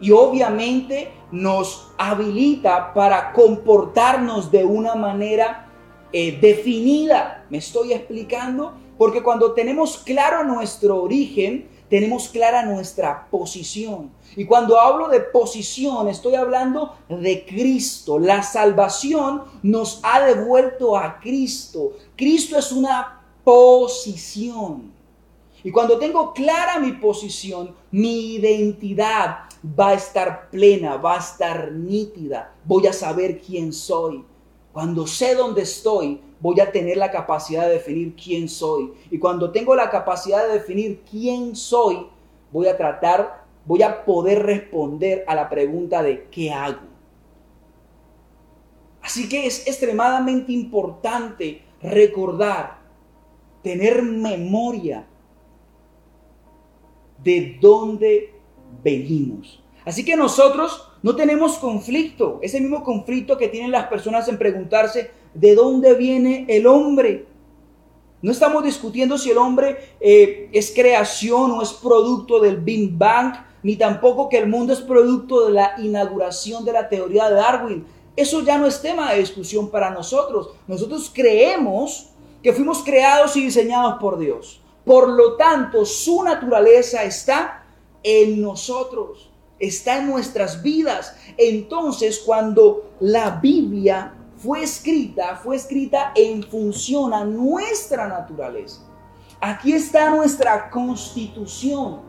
y 0.00 0.10
obviamente 0.10 1.10
nos 1.32 1.90
habilita 1.98 2.94
para 2.94 3.32
comportarnos 3.32 4.50
de 4.50 4.64
una 4.64 4.94
manera 4.94 5.70
eh, 6.12 6.38
definida. 6.40 7.44
¿Me 7.50 7.58
estoy 7.58 7.92
explicando? 7.92 8.74
Porque 8.98 9.22
cuando 9.22 9.52
tenemos 9.52 9.98
claro 9.98 10.44
nuestro 10.44 11.02
origen, 11.02 11.68
tenemos 11.88 12.28
clara 12.28 12.66
nuestra 12.66 13.28
posición. 13.30 14.10
Y 14.36 14.44
cuando 14.44 14.78
hablo 14.78 15.08
de 15.08 15.20
posición, 15.20 16.08
estoy 16.08 16.34
hablando 16.34 16.96
de 17.08 17.46
Cristo. 17.46 18.18
La 18.18 18.42
salvación 18.42 19.44
nos 19.62 20.00
ha 20.02 20.20
devuelto 20.20 20.96
a 20.96 21.18
Cristo. 21.20 21.92
Cristo 22.16 22.58
es 22.58 22.72
una 22.72 23.22
posición. 23.44 24.92
Y 25.64 25.70
cuando 25.70 25.98
tengo 25.98 26.32
clara 26.34 26.78
mi 26.78 26.92
posición, 26.92 27.74
mi 27.90 28.34
identidad 28.34 29.38
va 29.78 29.88
a 29.88 29.94
estar 29.94 30.50
plena, 30.50 30.96
va 30.96 31.16
a 31.16 31.18
estar 31.18 31.72
nítida. 31.72 32.54
Voy 32.64 32.86
a 32.86 32.92
saber 32.92 33.40
quién 33.40 33.72
soy. 33.72 34.24
Cuando 34.72 35.06
sé 35.06 35.34
dónde 35.34 35.62
estoy, 35.62 36.20
voy 36.40 36.60
a 36.60 36.70
tener 36.70 36.96
la 36.96 37.10
capacidad 37.10 37.66
de 37.66 37.74
definir 37.74 38.14
quién 38.14 38.48
soy. 38.48 38.92
Y 39.10 39.18
cuando 39.18 39.50
tengo 39.50 39.74
la 39.74 39.90
capacidad 39.90 40.46
de 40.46 40.54
definir 40.54 41.02
quién 41.08 41.56
soy, 41.56 42.06
voy 42.52 42.68
a 42.68 42.76
tratar, 42.76 43.44
voy 43.64 43.82
a 43.82 44.04
poder 44.04 44.44
responder 44.44 45.24
a 45.26 45.34
la 45.34 45.48
pregunta 45.48 46.02
de 46.02 46.28
qué 46.30 46.52
hago. 46.52 46.86
Así 49.02 49.28
que 49.28 49.46
es 49.46 49.66
extremadamente 49.66 50.52
importante 50.52 51.62
recordar, 51.82 52.78
tener 53.62 54.02
memoria 54.02 55.06
de 57.22 57.58
dónde 57.60 58.34
venimos. 58.82 59.62
Así 59.84 60.04
que 60.04 60.16
nosotros 60.16 60.88
no 61.02 61.16
tenemos 61.16 61.56
conflicto, 61.58 62.38
ese 62.42 62.60
mismo 62.60 62.82
conflicto 62.82 63.38
que 63.38 63.48
tienen 63.48 63.70
las 63.70 63.86
personas 63.86 64.28
en 64.28 64.36
preguntarse 64.36 65.10
de 65.38 65.54
dónde 65.54 65.94
viene 65.94 66.46
el 66.48 66.66
hombre. 66.66 67.26
No 68.20 68.32
estamos 68.32 68.64
discutiendo 68.64 69.16
si 69.16 69.30
el 69.30 69.38
hombre 69.38 69.94
eh, 70.00 70.48
es 70.52 70.72
creación 70.74 71.52
o 71.52 71.62
es 71.62 71.72
producto 71.72 72.40
del 72.40 72.56
Big 72.56 72.96
Bang, 72.96 73.34
ni 73.62 73.76
tampoco 73.76 74.28
que 74.28 74.38
el 74.38 74.48
mundo 74.48 74.72
es 74.72 74.80
producto 74.80 75.46
de 75.46 75.52
la 75.52 75.74
inauguración 75.78 76.64
de 76.64 76.72
la 76.72 76.88
teoría 76.88 77.28
de 77.28 77.34
Darwin. 77.36 77.86
Eso 78.16 78.42
ya 78.42 78.58
no 78.58 78.66
es 78.66 78.82
tema 78.82 79.12
de 79.12 79.20
discusión 79.20 79.70
para 79.70 79.90
nosotros. 79.90 80.50
Nosotros 80.66 81.10
creemos 81.14 82.10
que 82.42 82.52
fuimos 82.52 82.82
creados 82.82 83.36
y 83.36 83.44
diseñados 83.44 84.00
por 84.00 84.18
Dios. 84.18 84.60
Por 84.84 85.08
lo 85.08 85.36
tanto, 85.36 85.84
su 85.84 86.24
naturaleza 86.24 87.04
está 87.04 87.64
en 88.02 88.40
nosotros, 88.42 89.30
está 89.60 89.98
en 89.98 90.08
nuestras 90.08 90.62
vidas. 90.62 91.14
Entonces, 91.36 92.18
cuando 92.24 92.90
la 92.98 93.38
Biblia 93.40 94.14
fue 94.38 94.62
escrita, 94.62 95.36
fue 95.36 95.56
escrita 95.56 96.12
en 96.14 96.42
función 96.42 97.12
a 97.12 97.24
nuestra 97.24 98.08
naturaleza. 98.08 98.80
Aquí 99.40 99.72
está 99.72 100.10
nuestra 100.10 100.70
constitución. 100.70 102.00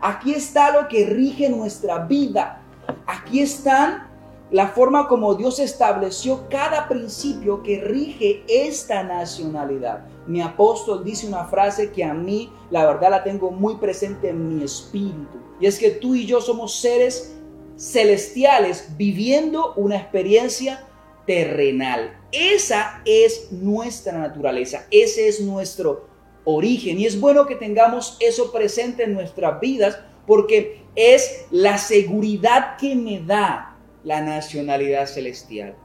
Aquí 0.00 0.34
está 0.34 0.70
lo 0.72 0.88
que 0.88 1.06
rige 1.06 1.48
nuestra 1.48 1.98
vida. 1.98 2.62
Aquí 3.06 3.40
están 3.40 4.08
la 4.50 4.68
forma 4.68 5.08
como 5.08 5.34
Dios 5.34 5.58
estableció 5.58 6.48
cada 6.48 6.88
principio 6.88 7.62
que 7.62 7.80
rige 7.80 8.44
esta 8.48 9.02
nacionalidad. 9.02 10.06
Mi 10.26 10.42
apóstol 10.42 11.02
dice 11.02 11.26
una 11.26 11.44
frase 11.46 11.90
que 11.90 12.04
a 12.04 12.14
mí, 12.14 12.52
la 12.70 12.86
verdad, 12.86 13.10
la 13.10 13.24
tengo 13.24 13.50
muy 13.50 13.76
presente 13.76 14.28
en 14.28 14.56
mi 14.56 14.64
espíritu. 14.64 15.38
Y 15.60 15.66
es 15.66 15.78
que 15.78 15.90
tú 15.90 16.14
y 16.14 16.26
yo 16.26 16.40
somos 16.40 16.76
seres 16.80 17.34
celestiales 17.76 18.96
viviendo 18.96 19.74
una 19.74 19.96
experiencia 19.96 20.86
terrenal. 21.26 22.18
Esa 22.32 23.02
es 23.04 23.52
nuestra 23.52 24.18
naturaleza, 24.18 24.86
ese 24.90 25.28
es 25.28 25.40
nuestro 25.40 26.08
origen. 26.44 26.98
Y 26.98 27.06
es 27.06 27.18
bueno 27.20 27.46
que 27.46 27.56
tengamos 27.56 28.16
eso 28.20 28.52
presente 28.52 29.04
en 29.04 29.14
nuestras 29.14 29.60
vidas 29.60 29.98
porque 30.26 30.82
es 30.94 31.46
la 31.50 31.78
seguridad 31.78 32.76
que 32.76 32.94
me 32.94 33.20
da 33.20 33.76
la 34.04 34.20
nacionalidad 34.20 35.06
celestial. 35.06 35.76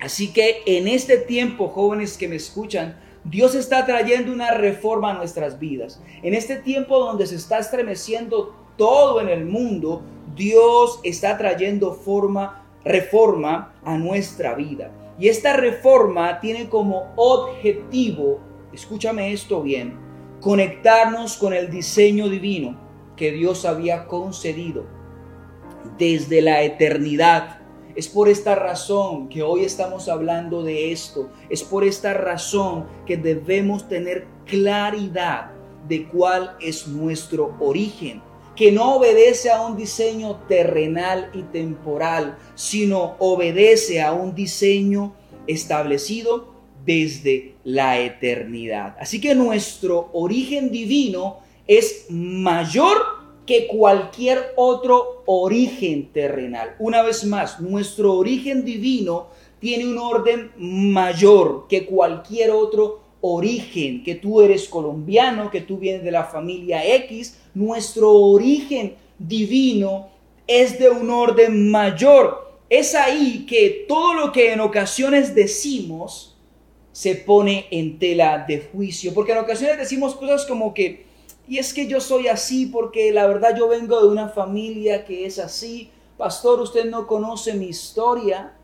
Así 0.00 0.32
que 0.32 0.62
en 0.66 0.88
este 0.88 1.16
tiempo, 1.16 1.68
jóvenes 1.68 2.16
que 2.16 2.28
me 2.28 2.36
escuchan, 2.36 3.00
Dios 3.24 3.54
está 3.54 3.86
trayendo 3.86 4.32
una 4.32 4.50
reforma 4.50 5.10
a 5.10 5.14
nuestras 5.14 5.58
vidas. 5.58 6.00
En 6.22 6.34
este 6.34 6.56
tiempo 6.56 6.98
donde 6.98 7.26
se 7.26 7.36
está 7.36 7.58
estremeciendo 7.58 8.56
todo 8.76 9.20
en 9.20 9.28
el 9.28 9.44
mundo, 9.44 10.02
Dios 10.34 10.98
está 11.04 11.38
trayendo 11.38 11.94
forma 11.94 12.61
reforma 12.84 13.74
a 13.84 13.96
nuestra 13.96 14.54
vida. 14.54 14.90
Y 15.18 15.28
esta 15.28 15.56
reforma 15.56 16.40
tiene 16.40 16.68
como 16.68 17.12
objetivo, 17.16 18.40
escúchame 18.72 19.32
esto 19.32 19.62
bien, 19.62 19.98
conectarnos 20.40 21.36
con 21.36 21.52
el 21.52 21.70
diseño 21.70 22.28
divino 22.28 22.76
que 23.16 23.30
Dios 23.30 23.64
había 23.64 24.06
concedido 24.06 24.84
desde 25.98 26.40
la 26.40 26.62
eternidad. 26.62 27.60
Es 27.94 28.08
por 28.08 28.28
esta 28.28 28.54
razón 28.54 29.28
que 29.28 29.42
hoy 29.42 29.64
estamos 29.64 30.08
hablando 30.08 30.62
de 30.62 30.92
esto. 30.92 31.30
Es 31.50 31.62
por 31.62 31.84
esta 31.84 32.14
razón 32.14 32.86
que 33.06 33.16
debemos 33.16 33.86
tener 33.86 34.26
claridad 34.46 35.52
de 35.86 36.08
cuál 36.08 36.56
es 36.60 36.88
nuestro 36.88 37.54
origen 37.60 38.22
que 38.56 38.70
no 38.70 38.96
obedece 38.96 39.50
a 39.50 39.62
un 39.62 39.76
diseño 39.76 40.42
terrenal 40.48 41.30
y 41.32 41.42
temporal, 41.42 42.36
sino 42.54 43.16
obedece 43.18 44.02
a 44.02 44.12
un 44.12 44.34
diseño 44.34 45.14
establecido 45.46 46.52
desde 46.84 47.54
la 47.64 47.98
eternidad. 47.98 48.96
Así 48.98 49.20
que 49.20 49.34
nuestro 49.34 50.10
origen 50.12 50.70
divino 50.70 51.38
es 51.66 52.06
mayor 52.10 53.22
que 53.46 53.66
cualquier 53.66 54.52
otro 54.56 55.22
origen 55.26 56.12
terrenal. 56.12 56.76
Una 56.78 57.02
vez 57.02 57.24
más, 57.24 57.60
nuestro 57.60 58.14
origen 58.14 58.64
divino 58.64 59.28
tiene 59.58 59.86
un 59.86 59.98
orden 59.98 60.50
mayor 60.56 61.66
que 61.68 61.86
cualquier 61.86 62.50
otro 62.50 63.01
origen, 63.22 64.02
que 64.02 64.16
tú 64.16 64.42
eres 64.42 64.68
colombiano, 64.68 65.50
que 65.50 65.62
tú 65.62 65.78
vienes 65.78 66.02
de 66.02 66.10
la 66.10 66.24
familia 66.24 66.84
X, 66.96 67.38
nuestro 67.54 68.12
origen 68.12 68.96
divino 69.18 70.08
es 70.46 70.78
de 70.78 70.90
un 70.90 71.08
orden 71.08 71.70
mayor. 71.70 72.58
Es 72.68 72.94
ahí 72.94 73.46
que 73.46 73.86
todo 73.88 74.14
lo 74.14 74.32
que 74.32 74.52
en 74.52 74.60
ocasiones 74.60 75.34
decimos 75.34 76.36
se 76.90 77.14
pone 77.14 77.66
en 77.70 77.98
tela 77.98 78.44
de 78.46 78.60
juicio, 78.60 79.14
porque 79.14 79.32
en 79.32 79.38
ocasiones 79.38 79.78
decimos 79.78 80.14
cosas 80.14 80.44
como 80.44 80.74
que, 80.74 81.06
y 81.48 81.58
es 81.58 81.72
que 81.72 81.86
yo 81.86 82.00
soy 82.00 82.28
así 82.28 82.66
porque 82.66 83.12
la 83.12 83.26
verdad 83.26 83.56
yo 83.56 83.68
vengo 83.68 84.00
de 84.00 84.08
una 84.08 84.28
familia 84.28 85.04
que 85.04 85.26
es 85.26 85.38
así, 85.38 85.90
pastor, 86.18 86.60
usted 86.60 86.90
no 86.90 87.06
conoce 87.06 87.54
mi 87.54 87.66
historia, 87.66 88.54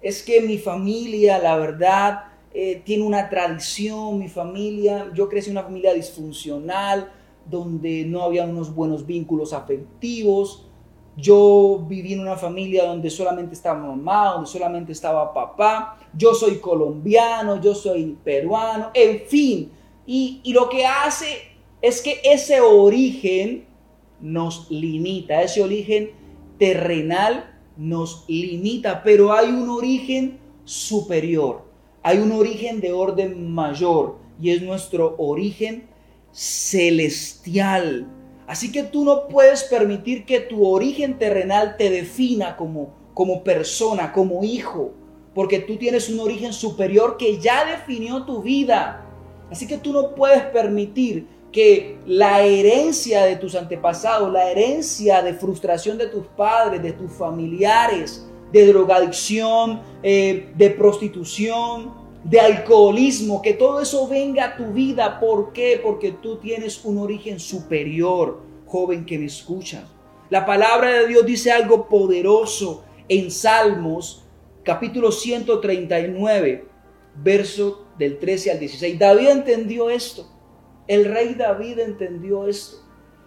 es 0.00 0.22
que 0.22 0.40
mi 0.40 0.58
familia, 0.58 1.38
la 1.38 1.56
verdad, 1.56 2.24
eh, 2.58 2.80
tiene 2.86 3.04
una 3.04 3.28
tradición, 3.28 4.18
mi 4.18 4.28
familia, 4.28 5.10
yo 5.12 5.28
crecí 5.28 5.50
en 5.50 5.58
una 5.58 5.64
familia 5.64 5.92
disfuncional, 5.92 7.12
donde 7.44 8.06
no 8.06 8.22
había 8.22 8.46
unos 8.46 8.74
buenos 8.74 9.04
vínculos 9.04 9.52
afectivos, 9.52 10.66
yo 11.18 11.84
viví 11.86 12.14
en 12.14 12.20
una 12.20 12.36
familia 12.36 12.86
donde 12.86 13.10
solamente 13.10 13.52
estaba 13.52 13.78
mamá, 13.78 14.32
donde 14.32 14.48
solamente 14.48 14.92
estaba 14.92 15.34
papá, 15.34 15.98
yo 16.16 16.32
soy 16.32 16.56
colombiano, 16.56 17.60
yo 17.60 17.74
soy 17.74 18.16
peruano, 18.24 18.90
en 18.94 19.20
fin, 19.26 19.70
y, 20.06 20.40
y 20.42 20.54
lo 20.54 20.70
que 20.70 20.86
hace 20.86 21.26
es 21.82 22.00
que 22.00 22.22
ese 22.24 22.62
origen 22.62 23.66
nos 24.18 24.70
limita, 24.70 25.42
ese 25.42 25.62
origen 25.62 26.12
terrenal 26.58 27.54
nos 27.76 28.24
limita, 28.26 29.02
pero 29.02 29.34
hay 29.34 29.50
un 29.50 29.68
origen 29.68 30.38
superior 30.64 31.65
hay 32.06 32.18
un 32.18 32.30
origen 32.30 32.80
de 32.80 32.92
orden 32.92 33.52
mayor 33.52 34.18
y 34.40 34.52
es 34.52 34.62
nuestro 34.62 35.16
origen 35.18 35.88
celestial. 36.30 38.06
Así 38.46 38.70
que 38.70 38.84
tú 38.84 39.04
no 39.04 39.26
puedes 39.26 39.64
permitir 39.64 40.24
que 40.24 40.38
tu 40.38 40.68
origen 40.68 41.18
terrenal 41.18 41.76
te 41.76 41.90
defina 41.90 42.56
como, 42.56 42.94
como 43.12 43.42
persona, 43.42 44.12
como 44.12 44.44
hijo, 44.44 44.92
porque 45.34 45.58
tú 45.58 45.78
tienes 45.78 46.08
un 46.08 46.20
origen 46.20 46.52
superior 46.52 47.16
que 47.16 47.40
ya 47.40 47.64
definió 47.64 48.22
tu 48.22 48.40
vida. 48.40 49.04
Así 49.50 49.66
que 49.66 49.76
tú 49.76 49.92
no 49.92 50.14
puedes 50.14 50.44
permitir 50.44 51.26
que 51.50 51.98
la 52.06 52.42
herencia 52.42 53.24
de 53.24 53.34
tus 53.34 53.56
antepasados, 53.56 54.32
la 54.32 54.48
herencia 54.48 55.22
de 55.22 55.34
frustración 55.34 55.98
de 55.98 56.06
tus 56.06 56.24
padres, 56.24 56.80
de 56.84 56.92
tus 56.92 57.10
familiares, 57.10 58.28
de 58.56 58.72
drogadicción, 58.72 59.82
eh, 60.02 60.50
de 60.56 60.70
prostitución, 60.70 61.92
de 62.24 62.40
alcoholismo, 62.40 63.42
que 63.42 63.52
todo 63.52 63.80
eso 63.80 64.08
venga 64.08 64.44
a 64.44 64.56
tu 64.56 64.72
vida. 64.72 65.20
¿Por 65.20 65.52
qué? 65.52 65.80
Porque 65.82 66.12
tú 66.12 66.36
tienes 66.38 66.84
un 66.84 66.98
origen 66.98 67.38
superior, 67.38 68.40
joven 68.66 69.04
que 69.04 69.18
me 69.18 69.26
escuchas. 69.26 69.84
La 70.30 70.44
palabra 70.44 70.92
de 70.92 71.06
Dios 71.06 71.24
dice 71.24 71.52
algo 71.52 71.88
poderoso 71.88 72.82
en 73.08 73.30
Salmos, 73.30 74.24
capítulo 74.64 75.12
139, 75.12 76.64
verso 77.22 77.86
del 77.98 78.18
13 78.18 78.50
al 78.52 78.60
16. 78.60 78.98
David 78.98 79.28
entendió 79.28 79.88
esto. 79.90 80.26
El 80.88 81.04
rey 81.04 81.34
David 81.34 81.78
entendió 81.78 82.46
esto. 82.46 82.78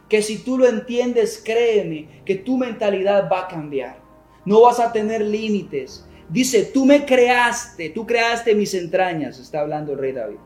Que 0.10 0.22
si 0.22 0.40
tú 0.40 0.58
lo 0.58 0.68
entiendes, 0.68 1.42
créeme 1.44 2.24
que 2.26 2.36
tu 2.36 2.58
mentalidad 2.58 3.30
va 3.32 3.42
a 3.42 3.48
cambiar. 3.48 4.09
No 4.46 4.62
vas 4.62 4.80
a 4.80 4.92
tener 4.92 5.22
límites. 5.22 6.08
Dice, 6.30 6.66
tú 6.66 6.86
me 6.86 7.06
creaste, 7.06 7.90
tú 7.90 8.06
creaste 8.06 8.54
mis 8.54 8.74
entrañas, 8.74 9.40
está 9.40 9.62
hablando 9.62 9.94
el 9.94 10.00
rey 10.00 10.12
David. 10.12 10.38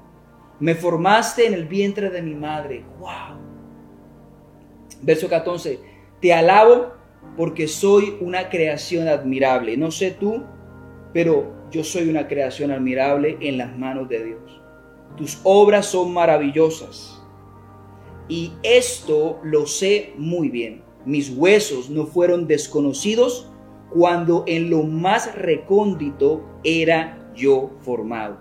Me 0.59 0.75
formaste 0.75 1.45
en 1.45 1.53
el 1.53 1.67
vientre 1.67 2.09
de 2.09 2.21
mi 2.21 2.35
madre. 2.35 2.85
¡Wow! 2.99 3.37
Verso 5.01 5.27
14, 5.27 5.79
te 6.21 6.33
alabo 6.33 6.93
porque 7.35 7.67
soy 7.67 8.15
una 8.21 8.49
creación 8.49 9.07
admirable. 9.09 9.75
No 9.75 9.91
sé 9.91 10.11
tú, 10.11 10.43
pero 11.13 11.53
yo 11.69 11.83
soy 11.83 12.09
una 12.09 12.27
creación 12.27 12.71
admirable 12.71 13.37
en 13.41 13.57
las 13.57 13.77
manos 13.77 14.07
de 14.07 14.23
Dios. 14.23 14.61
Tus 15.17 15.39
obras 15.43 15.87
son 15.87 16.13
maravillosas. 16.13 17.21
Y 18.29 18.53
esto 18.63 19.39
lo 19.43 19.67
sé 19.67 20.13
muy 20.17 20.49
bien. 20.49 20.81
Mis 21.05 21.29
huesos 21.29 21.89
no 21.89 22.05
fueron 22.05 22.47
desconocidos 22.47 23.51
cuando 23.93 24.43
en 24.47 24.71
lo 24.71 24.81
más 24.83 25.35
recóndito 25.35 26.43
era 26.63 27.31
yo 27.35 27.71
formado, 27.81 28.39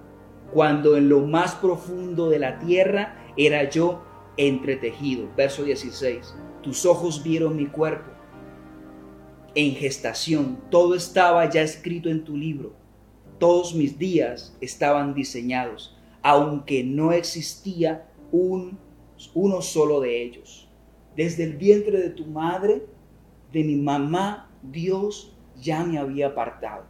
cuando 0.51 0.97
en 0.97 1.11
lo 1.11 1.21
más 1.21 1.55
profundo 1.55 2.31
de 2.31 2.39
la 2.39 2.59
tierra 2.59 3.23
era 3.37 3.69
yo 3.69 4.03
entretejido. 4.39 5.29
Verso 5.37 5.63
16, 5.63 6.35
tus 6.63 6.87
ojos 6.87 7.23
vieron 7.23 7.57
mi 7.57 7.67
cuerpo. 7.67 8.11
En 9.55 9.75
gestación, 9.75 10.59
todo 10.71 10.95
estaba 10.95 11.49
ya 11.51 11.61
escrito 11.61 12.09
en 12.09 12.25
tu 12.25 12.35
libro. 12.35 12.73
Todos 13.39 13.75
mis 13.75 13.99
días 13.99 14.57
estaban 14.63 15.13
diseñados, 15.13 15.99
aunque 16.23 16.83
no 16.83 17.13
existía 17.13 18.09
un, 18.31 18.79
uno 19.35 19.61
solo 19.61 20.01
de 20.01 20.23
ellos. 20.23 20.71
Desde 21.15 21.45
el 21.45 21.59
vientre 21.59 22.01
de 22.01 22.09
tu 22.09 22.25
madre, 22.25 22.87
de 23.53 23.65
mi 23.65 23.77
mamá, 23.77 24.49
Dios 24.63 25.32
ya 25.63 25.85
me 25.85 25.99
había 25.99 26.27
apartado. 26.29 26.85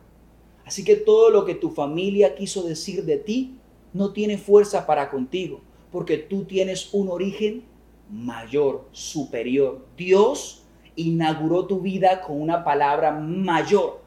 Así 0.64 0.84
que 0.84 0.96
todo 0.96 1.30
lo 1.30 1.44
que 1.44 1.54
tu 1.54 1.70
familia 1.70 2.34
quiso 2.34 2.62
decir 2.62 3.04
de 3.04 3.18
ti 3.18 3.58
no 3.92 4.12
tiene 4.12 4.38
fuerza 4.38 4.86
para 4.86 5.10
contigo, 5.10 5.60
porque 5.90 6.16
tú 6.16 6.44
tienes 6.44 6.92
un 6.94 7.08
origen 7.08 7.64
mayor, 8.10 8.88
superior. 8.92 9.84
Dios 9.96 10.62
inauguró 10.96 11.66
tu 11.66 11.80
vida 11.80 12.22
con 12.22 12.40
una 12.40 12.64
palabra 12.64 13.12
mayor. 13.12 14.00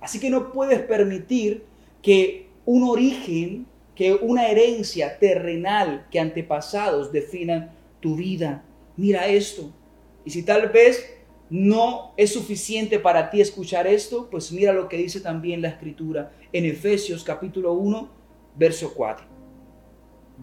Así 0.00 0.18
que 0.20 0.30
no 0.30 0.52
puedes 0.52 0.80
permitir 0.80 1.64
que 2.02 2.48
un 2.64 2.84
origen, 2.84 3.66
que 3.94 4.14
una 4.14 4.48
herencia 4.48 5.18
terrenal, 5.18 6.06
que 6.10 6.20
antepasados 6.20 7.12
definan 7.12 7.72
tu 8.00 8.16
vida. 8.16 8.64
Mira 8.96 9.26
esto. 9.28 9.70
Y 10.24 10.30
si 10.30 10.44
tal 10.44 10.68
vez 10.68 11.04
no 11.52 12.14
es 12.16 12.32
suficiente 12.32 12.98
para 12.98 13.28
ti 13.28 13.42
escuchar 13.42 13.86
esto, 13.86 14.30
pues 14.30 14.50
mira 14.52 14.72
lo 14.72 14.88
que 14.88 14.96
dice 14.96 15.20
también 15.20 15.60
la 15.60 15.68
escritura 15.68 16.32
en 16.50 16.64
Efesios 16.64 17.22
capítulo 17.24 17.74
1, 17.74 18.08
verso 18.56 18.94
4. 18.94 19.26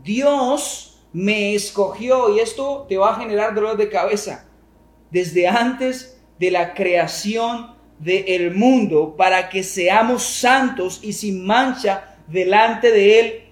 Dios 0.03 1.01
me 1.11 1.55
escogió 1.55 2.35
y 2.35 2.39
esto 2.39 2.85
te 2.87 2.97
va 2.97 3.09
a 3.09 3.19
generar 3.19 3.55
dolor 3.55 3.75
de 3.75 3.89
cabeza 3.89 4.47
desde 5.09 5.47
antes 5.47 6.21
de 6.37 6.51
la 6.51 6.75
creación 6.75 7.73
del 7.97 8.53
mundo 8.53 9.15
para 9.17 9.49
que 9.49 9.63
seamos 9.63 10.21
santos 10.21 10.99
y 11.01 11.13
sin 11.13 11.43
mancha 11.43 12.19
delante 12.27 12.91
de 12.91 13.19
Él 13.19 13.43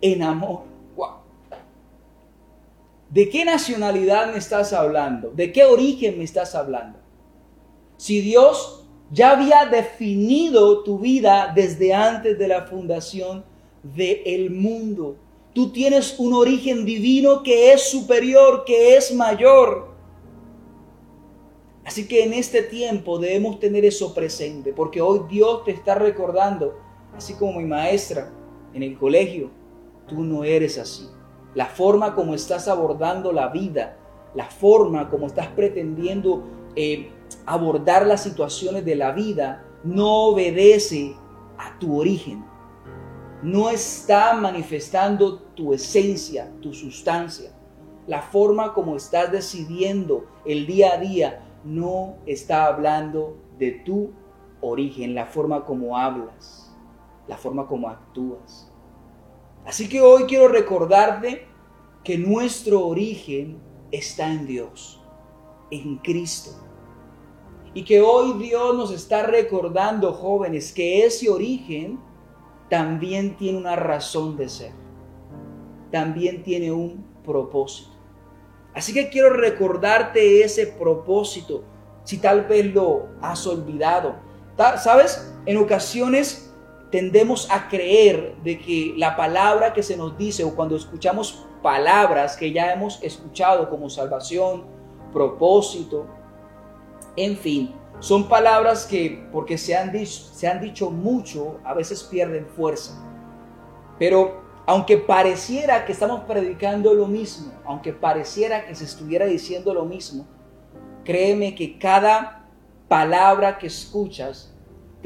en 0.00 0.24
amor. 0.24 0.64
¿De 3.10 3.28
qué 3.28 3.44
nacionalidad 3.44 4.32
me 4.32 4.38
estás 4.38 4.72
hablando? 4.72 5.30
¿De 5.30 5.52
qué 5.52 5.64
origen 5.64 6.18
me 6.18 6.24
estás 6.24 6.54
hablando? 6.54 6.98
Si 7.96 8.20
Dios 8.20 8.84
ya 9.12 9.30
había 9.30 9.66
definido 9.66 10.82
tu 10.82 10.98
vida 10.98 11.52
desde 11.54 11.94
antes 11.94 12.38
de 12.38 12.48
la 12.48 12.62
fundación 12.62 13.44
del 13.82 14.50
mundo, 14.50 15.16
tú 15.54 15.70
tienes 15.70 16.18
un 16.18 16.34
origen 16.34 16.84
divino 16.84 17.42
que 17.42 17.72
es 17.72 17.88
superior, 17.90 18.64
que 18.64 18.96
es 18.96 19.14
mayor. 19.14 19.94
Así 21.84 22.08
que 22.08 22.24
en 22.24 22.32
este 22.32 22.62
tiempo 22.62 23.18
debemos 23.20 23.60
tener 23.60 23.84
eso 23.84 24.12
presente, 24.12 24.72
porque 24.72 25.00
hoy 25.00 25.20
Dios 25.30 25.64
te 25.64 25.70
está 25.70 25.94
recordando, 25.94 26.76
así 27.16 27.34
como 27.34 27.60
mi 27.60 27.64
maestra 27.64 28.32
en 28.74 28.82
el 28.82 28.98
colegio, 28.98 29.50
tú 30.08 30.24
no 30.24 30.42
eres 30.42 30.76
así. 30.78 31.06
La 31.56 31.64
forma 31.64 32.14
como 32.14 32.34
estás 32.34 32.68
abordando 32.68 33.32
la 33.32 33.48
vida, 33.48 33.96
la 34.34 34.44
forma 34.44 35.08
como 35.08 35.26
estás 35.26 35.46
pretendiendo 35.46 36.44
eh, 36.76 37.10
abordar 37.46 38.06
las 38.06 38.22
situaciones 38.22 38.84
de 38.84 38.94
la 38.94 39.12
vida, 39.12 39.64
no 39.82 40.26
obedece 40.26 41.16
a 41.56 41.78
tu 41.78 41.98
origen. 41.98 42.44
No 43.42 43.70
está 43.70 44.34
manifestando 44.34 45.38
tu 45.54 45.72
esencia, 45.72 46.52
tu 46.60 46.74
sustancia. 46.74 47.52
La 48.06 48.20
forma 48.20 48.74
como 48.74 48.94
estás 48.94 49.32
decidiendo 49.32 50.26
el 50.44 50.66
día 50.66 50.92
a 50.92 50.98
día 50.98 51.42
no 51.64 52.16
está 52.26 52.66
hablando 52.66 53.38
de 53.58 53.70
tu 53.70 54.10
origen, 54.60 55.14
la 55.14 55.24
forma 55.24 55.64
como 55.64 55.96
hablas, 55.96 56.76
la 57.26 57.38
forma 57.38 57.66
como 57.66 57.88
actúas. 57.88 58.70
Así 59.66 59.88
que 59.88 60.00
hoy 60.00 60.24
quiero 60.24 60.46
recordarte 60.46 61.48
que 62.04 62.16
nuestro 62.16 62.86
origen 62.86 63.60
está 63.90 64.32
en 64.32 64.46
Dios, 64.46 65.02
en 65.72 65.96
Cristo. 65.96 66.52
Y 67.74 67.84
que 67.84 68.00
hoy 68.00 68.38
Dios 68.38 68.76
nos 68.76 68.92
está 68.92 69.24
recordando, 69.24 70.12
jóvenes, 70.12 70.72
que 70.72 71.04
ese 71.04 71.28
origen 71.28 71.98
también 72.70 73.36
tiene 73.36 73.58
una 73.58 73.74
razón 73.74 74.36
de 74.36 74.48
ser. 74.48 74.72
También 75.90 76.44
tiene 76.44 76.70
un 76.70 77.04
propósito. 77.24 77.90
Así 78.72 78.94
que 78.94 79.08
quiero 79.08 79.30
recordarte 79.30 80.42
ese 80.42 80.68
propósito, 80.68 81.64
si 82.04 82.18
tal 82.18 82.44
vez 82.44 82.72
lo 82.72 83.08
has 83.20 83.44
olvidado. 83.48 84.14
¿Sabes? 84.56 85.34
En 85.44 85.56
ocasiones 85.56 86.45
tendemos 86.96 87.46
a 87.50 87.68
creer 87.68 88.36
de 88.42 88.58
que 88.58 88.94
la 88.96 89.16
palabra 89.16 89.74
que 89.74 89.82
se 89.82 89.98
nos 89.98 90.16
dice 90.16 90.44
o 90.44 90.56
cuando 90.56 90.76
escuchamos 90.76 91.44
palabras 91.62 92.38
que 92.38 92.52
ya 92.52 92.72
hemos 92.72 93.02
escuchado 93.02 93.68
como 93.68 93.90
salvación, 93.90 94.64
propósito, 95.12 96.06
en 97.14 97.36
fin, 97.36 97.74
son 97.98 98.30
palabras 98.30 98.86
que 98.86 99.28
porque 99.30 99.58
se 99.58 99.76
han 99.76 99.92
dicho, 99.92 100.22
se 100.32 100.48
han 100.48 100.58
dicho 100.58 100.90
mucho, 100.90 101.58
a 101.64 101.74
veces 101.74 102.02
pierden 102.02 102.46
fuerza. 102.46 102.98
Pero 103.98 104.40
aunque 104.64 104.96
pareciera 104.96 105.84
que 105.84 105.92
estamos 105.92 106.20
predicando 106.20 106.94
lo 106.94 107.06
mismo, 107.08 107.52
aunque 107.66 107.92
pareciera 107.92 108.64
que 108.64 108.74
se 108.74 108.84
estuviera 108.84 109.26
diciendo 109.26 109.74
lo 109.74 109.84
mismo, 109.84 110.26
créeme 111.04 111.54
que 111.54 111.78
cada 111.78 112.48
palabra 112.88 113.58
que 113.58 113.66
escuchas 113.66 114.55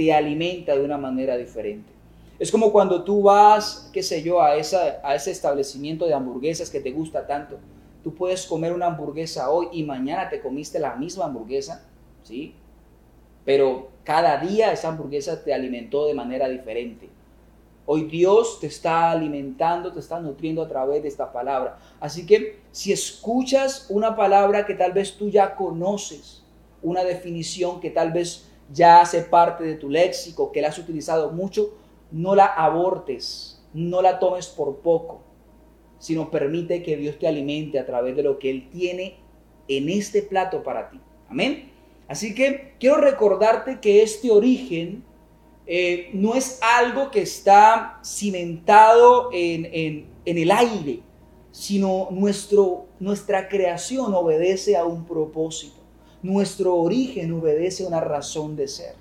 te 0.00 0.14
alimenta 0.14 0.74
de 0.74 0.82
una 0.82 0.96
manera 0.96 1.36
diferente. 1.36 1.92
Es 2.38 2.50
como 2.50 2.72
cuando 2.72 3.04
tú 3.04 3.20
vas, 3.20 3.90
qué 3.92 4.02
sé 4.02 4.22
yo, 4.22 4.40
a, 4.40 4.56
esa, 4.56 4.98
a 5.04 5.14
ese 5.14 5.30
establecimiento 5.30 6.06
de 6.06 6.14
hamburguesas 6.14 6.70
que 6.70 6.80
te 6.80 6.90
gusta 6.90 7.26
tanto. 7.26 7.58
Tú 8.02 8.14
puedes 8.14 8.46
comer 8.46 8.72
una 8.72 8.86
hamburguesa 8.86 9.50
hoy 9.50 9.68
y 9.72 9.82
mañana 9.82 10.30
te 10.30 10.40
comiste 10.40 10.78
la 10.78 10.96
misma 10.96 11.26
hamburguesa, 11.26 11.86
¿sí? 12.22 12.54
Pero 13.44 13.90
cada 14.02 14.38
día 14.38 14.72
esa 14.72 14.88
hamburguesa 14.88 15.44
te 15.44 15.52
alimentó 15.52 16.06
de 16.06 16.14
manera 16.14 16.48
diferente. 16.48 17.10
Hoy 17.84 18.04
Dios 18.04 18.58
te 18.58 18.68
está 18.68 19.10
alimentando, 19.10 19.92
te 19.92 20.00
está 20.00 20.18
nutriendo 20.18 20.62
a 20.62 20.68
través 20.68 21.02
de 21.02 21.10
esta 21.10 21.30
palabra. 21.30 21.78
Así 22.00 22.24
que 22.24 22.60
si 22.72 22.90
escuchas 22.90 23.84
una 23.90 24.16
palabra 24.16 24.64
que 24.64 24.72
tal 24.72 24.92
vez 24.92 25.18
tú 25.18 25.28
ya 25.28 25.56
conoces, 25.56 26.42
una 26.82 27.04
definición 27.04 27.80
que 27.82 27.90
tal 27.90 28.12
vez 28.12 28.49
ya 28.72 29.00
hace 29.00 29.22
parte 29.22 29.64
de 29.64 29.74
tu 29.74 29.88
léxico, 29.88 30.52
que 30.52 30.60
la 30.60 30.68
has 30.68 30.78
utilizado 30.78 31.32
mucho, 31.32 31.76
no 32.10 32.34
la 32.34 32.46
abortes, 32.46 33.62
no 33.74 34.02
la 34.02 34.18
tomes 34.18 34.46
por 34.46 34.78
poco, 34.78 35.22
sino 35.98 36.30
permite 36.30 36.82
que 36.82 36.96
Dios 36.96 37.18
te 37.18 37.28
alimente 37.28 37.78
a 37.78 37.86
través 37.86 38.16
de 38.16 38.22
lo 38.22 38.38
que 38.38 38.50
Él 38.50 38.68
tiene 38.70 39.16
en 39.68 39.88
este 39.88 40.22
plato 40.22 40.62
para 40.62 40.90
ti. 40.90 41.00
Amén. 41.28 41.70
Así 42.08 42.34
que 42.34 42.74
quiero 42.80 42.96
recordarte 42.96 43.78
que 43.80 44.02
este 44.02 44.30
origen 44.30 45.04
eh, 45.66 46.10
no 46.12 46.34
es 46.34 46.58
algo 46.62 47.10
que 47.12 47.22
está 47.22 48.00
cimentado 48.04 49.30
en, 49.32 50.08
el 50.24 50.50
aire, 50.50 51.02
sino 51.52 52.08
nuestro, 52.10 52.86
nuestra 52.98 53.48
creación 53.48 54.12
obedece 54.14 54.76
a 54.76 54.84
un 54.84 55.04
propósito. 55.04 55.79
Nuestro 56.22 56.76
origen 56.76 57.32
obedece 57.32 57.84
a 57.84 57.88
una 57.88 58.00
razón 58.00 58.56
de 58.56 58.68
ser. 58.68 58.94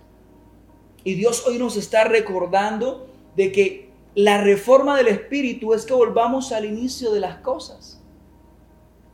Y 1.03 1.15
Dios 1.15 1.45
hoy 1.45 1.57
nos 1.57 1.75
está 1.75 2.05
recordando 2.05 3.07
de 3.35 3.51
que 3.51 3.89
la 4.15 4.41
reforma 4.41 4.97
del 4.97 5.07
Espíritu 5.07 5.73
es 5.73 5.85
que 5.85 5.93
volvamos 5.93 6.51
al 6.51 6.65
inicio 6.65 7.11
de 7.11 7.19
las 7.19 7.37
cosas. 7.37 8.01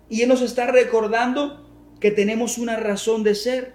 Y 0.10 0.22
Él 0.22 0.30
nos 0.30 0.42
está 0.42 0.68
recordando 0.68 1.66
que 2.00 2.12
tenemos 2.12 2.58
una 2.58 2.76
razón 2.76 3.24
de 3.24 3.36
ser. 3.36 3.74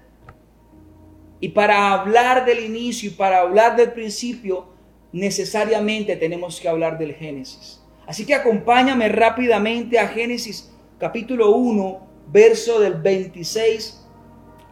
Y 1.41 1.49
para 1.49 1.93
hablar 1.93 2.45
del 2.45 2.65
inicio 2.65 3.11
y 3.11 3.15
para 3.15 3.41
hablar 3.41 3.77
del 3.77 3.93
principio, 3.93 4.69
necesariamente 5.13 6.17
tenemos 6.17 6.61
que 6.61 6.69
hablar 6.69 6.99
del 6.99 7.15
Génesis. 7.15 7.81
Así 8.07 8.27
que 8.27 8.35
acompáñame 8.35 9.09
rápidamente 9.09 9.99
a 9.99 10.09
Génesis 10.09 10.73
capítulo 10.99 11.53
1, 11.53 12.07
verso 12.33 12.81
del 12.81 12.95
26 12.95 14.00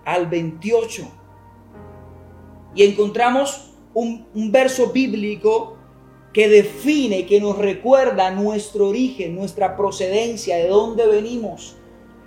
al 0.09 0.27
28. 0.27 1.07
Y 2.75 2.85
encontramos 2.85 3.73
un, 3.93 4.27
un 4.35 4.51
verso 4.51 4.91
bíblico 4.91 5.77
que 6.33 6.49
define, 6.49 7.27
que 7.27 7.41
nos 7.41 7.59
recuerda 7.59 8.31
nuestro 8.31 8.89
origen, 8.89 9.35
nuestra 9.35 9.77
procedencia, 9.77 10.57
de 10.57 10.69
dónde 10.69 11.07
venimos 11.07 11.77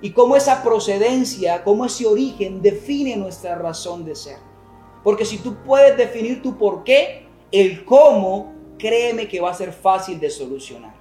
y 0.02 0.12
cómo 0.12 0.36
esa 0.36 0.64
procedencia, 0.64 1.64
cómo 1.64 1.86
ese 1.86 2.06
origen 2.06 2.62
define 2.62 3.16
nuestra 3.16 3.56
razón 3.56 4.06
de 4.06 4.16
ser. 4.16 4.38
Porque 5.04 5.26
si 5.26 5.38
tú 5.38 5.56
puedes 5.66 5.98
definir 5.98 6.42
tu 6.42 6.58
por 6.58 6.84
qué, 6.84 7.26
el 7.52 7.84
cómo, 7.86 8.54
créeme 8.78 9.28
que 9.28 9.40
va 9.40 9.52
a 9.52 9.56
ser 9.56 9.74
fácil 9.74 10.20
de 10.20 10.30
solucionar. 10.30 10.96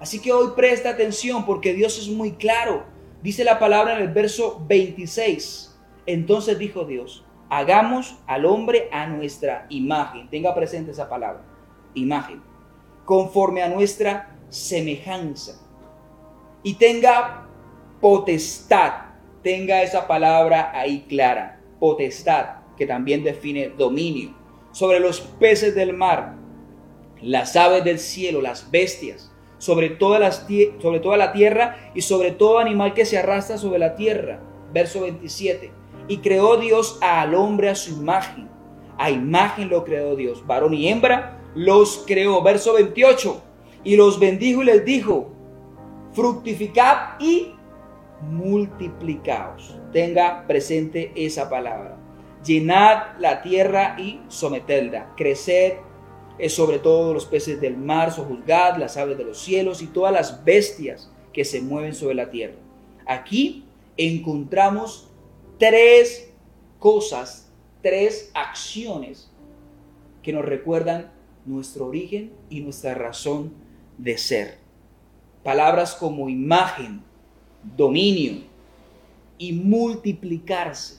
Así 0.00 0.20
que 0.20 0.32
hoy 0.32 0.52
presta 0.56 0.90
atención 0.90 1.44
porque 1.44 1.74
Dios 1.74 1.98
es 1.98 2.08
muy 2.08 2.32
claro. 2.32 2.84
Dice 3.22 3.44
la 3.44 3.58
palabra 3.58 3.96
en 3.96 4.02
el 4.02 4.08
verso 4.08 4.62
26. 4.66 5.73
Entonces 6.06 6.58
dijo 6.58 6.84
Dios, 6.84 7.24
hagamos 7.48 8.16
al 8.26 8.46
hombre 8.46 8.88
a 8.92 9.06
nuestra 9.06 9.66
imagen. 9.68 10.28
Tenga 10.28 10.54
presente 10.54 10.90
esa 10.90 11.08
palabra, 11.08 11.42
imagen. 11.94 12.42
Conforme 13.04 13.62
a 13.62 13.68
nuestra 13.68 14.36
semejanza. 14.48 15.60
Y 16.62 16.74
tenga 16.74 17.46
potestad. 18.00 18.92
Tenga 19.42 19.82
esa 19.82 20.06
palabra 20.06 20.72
ahí 20.74 21.04
clara. 21.08 21.60
Potestad, 21.78 22.62
que 22.76 22.86
también 22.86 23.22
define 23.22 23.68
dominio. 23.68 24.34
Sobre 24.72 25.00
los 25.00 25.20
peces 25.20 25.74
del 25.74 25.92
mar, 25.92 26.34
las 27.20 27.54
aves 27.56 27.84
del 27.84 27.98
cielo, 27.98 28.40
las 28.40 28.70
bestias, 28.70 29.32
sobre 29.58 29.90
toda, 29.90 30.18
las, 30.18 30.46
la 30.48 31.32
tierra 31.32 31.90
y 31.94 32.00
sobre 32.00 32.32
todo 32.32 32.58
animal 32.58 32.92
que 32.92 33.04
se 33.04 33.18
arrastra 33.18 33.56
sobre 33.58 33.78
la 33.78 33.94
tierra. 33.96 34.40
Verso 34.72 35.02
27. 35.02 35.83
Y 36.08 36.18
creó 36.18 36.56
Dios 36.56 36.98
al 37.00 37.34
hombre 37.34 37.70
a 37.70 37.74
su 37.74 37.92
imagen. 37.92 38.48
A 38.98 39.10
imagen 39.10 39.68
lo 39.68 39.84
creó 39.84 40.16
Dios. 40.16 40.46
Varón 40.46 40.74
y 40.74 40.88
hembra 40.88 41.40
los 41.54 42.04
creó. 42.06 42.42
Verso 42.42 42.74
28. 42.74 43.42
Y 43.84 43.96
los 43.96 44.18
bendijo 44.18 44.62
y 44.62 44.66
les 44.66 44.84
dijo, 44.84 45.30
fructificad 46.12 47.18
y 47.18 47.54
multiplicaos. 48.30 49.78
Tenga 49.92 50.46
presente 50.46 51.12
esa 51.14 51.48
palabra. 51.48 51.96
Llenad 52.44 53.18
la 53.18 53.42
tierra 53.42 53.96
y 53.98 54.20
sometedla. 54.28 55.12
Creced 55.16 55.74
sobre 56.48 56.78
todo 56.78 57.14
los 57.14 57.26
peces 57.26 57.60
del 57.60 57.76
mar, 57.76 58.12
sojuzgad 58.12 58.76
las 58.76 58.96
aves 58.96 59.16
de 59.16 59.24
los 59.24 59.38
cielos 59.38 59.82
y 59.82 59.86
todas 59.86 60.12
las 60.12 60.44
bestias 60.44 61.10
que 61.32 61.44
se 61.44 61.60
mueven 61.60 61.94
sobre 61.94 62.16
la 62.16 62.30
tierra. 62.30 62.56
Aquí 63.06 63.64
encontramos 63.96 65.10
tres 65.58 66.30
cosas, 66.78 67.50
tres 67.82 68.30
acciones 68.34 69.30
que 70.22 70.32
nos 70.32 70.44
recuerdan 70.44 71.12
nuestro 71.44 71.86
origen 71.86 72.32
y 72.48 72.60
nuestra 72.60 72.94
razón 72.94 73.52
de 73.98 74.18
ser. 74.18 74.58
Palabras 75.42 75.94
como 75.94 76.28
imagen, 76.28 77.02
dominio 77.76 78.42
y 79.38 79.52
multiplicarse. 79.52 80.98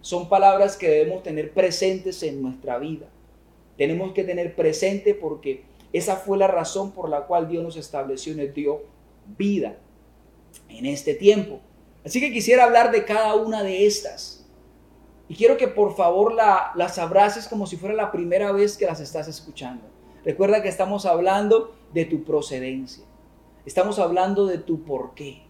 Son 0.00 0.28
palabras 0.28 0.76
que 0.76 0.88
debemos 0.88 1.22
tener 1.22 1.52
presentes 1.52 2.22
en 2.22 2.42
nuestra 2.42 2.78
vida. 2.78 3.08
Tenemos 3.76 4.12
que 4.12 4.24
tener 4.24 4.54
presente 4.54 5.14
porque 5.14 5.64
esa 5.92 6.16
fue 6.16 6.38
la 6.38 6.48
razón 6.48 6.92
por 6.92 7.08
la 7.08 7.26
cual 7.26 7.48
Dios 7.48 7.62
nos 7.62 7.76
estableció 7.76 8.32
y 8.32 8.36
nos 8.36 8.54
dio 8.54 8.82
vida 9.38 9.76
en 10.68 10.86
este 10.86 11.14
tiempo. 11.14 11.60
Así 12.04 12.20
que 12.20 12.32
quisiera 12.32 12.64
hablar 12.64 12.90
de 12.90 13.04
cada 13.04 13.34
una 13.34 13.62
de 13.62 13.86
estas. 13.86 14.46
Y 15.28 15.34
quiero 15.34 15.56
que 15.56 15.68
por 15.68 15.96
favor 15.96 16.34
la, 16.34 16.72
las 16.74 16.98
abraces 16.98 17.48
como 17.48 17.66
si 17.66 17.76
fuera 17.76 17.94
la 17.94 18.10
primera 18.12 18.52
vez 18.52 18.76
que 18.76 18.86
las 18.86 19.00
estás 19.00 19.28
escuchando. 19.28 19.84
Recuerda 20.24 20.62
que 20.62 20.68
estamos 20.68 21.06
hablando 21.06 21.74
de 21.92 22.04
tu 22.04 22.24
procedencia. 22.24 23.04
Estamos 23.64 23.98
hablando 23.98 24.46
de 24.46 24.58
tu 24.58 24.82
porqué. 24.82 25.42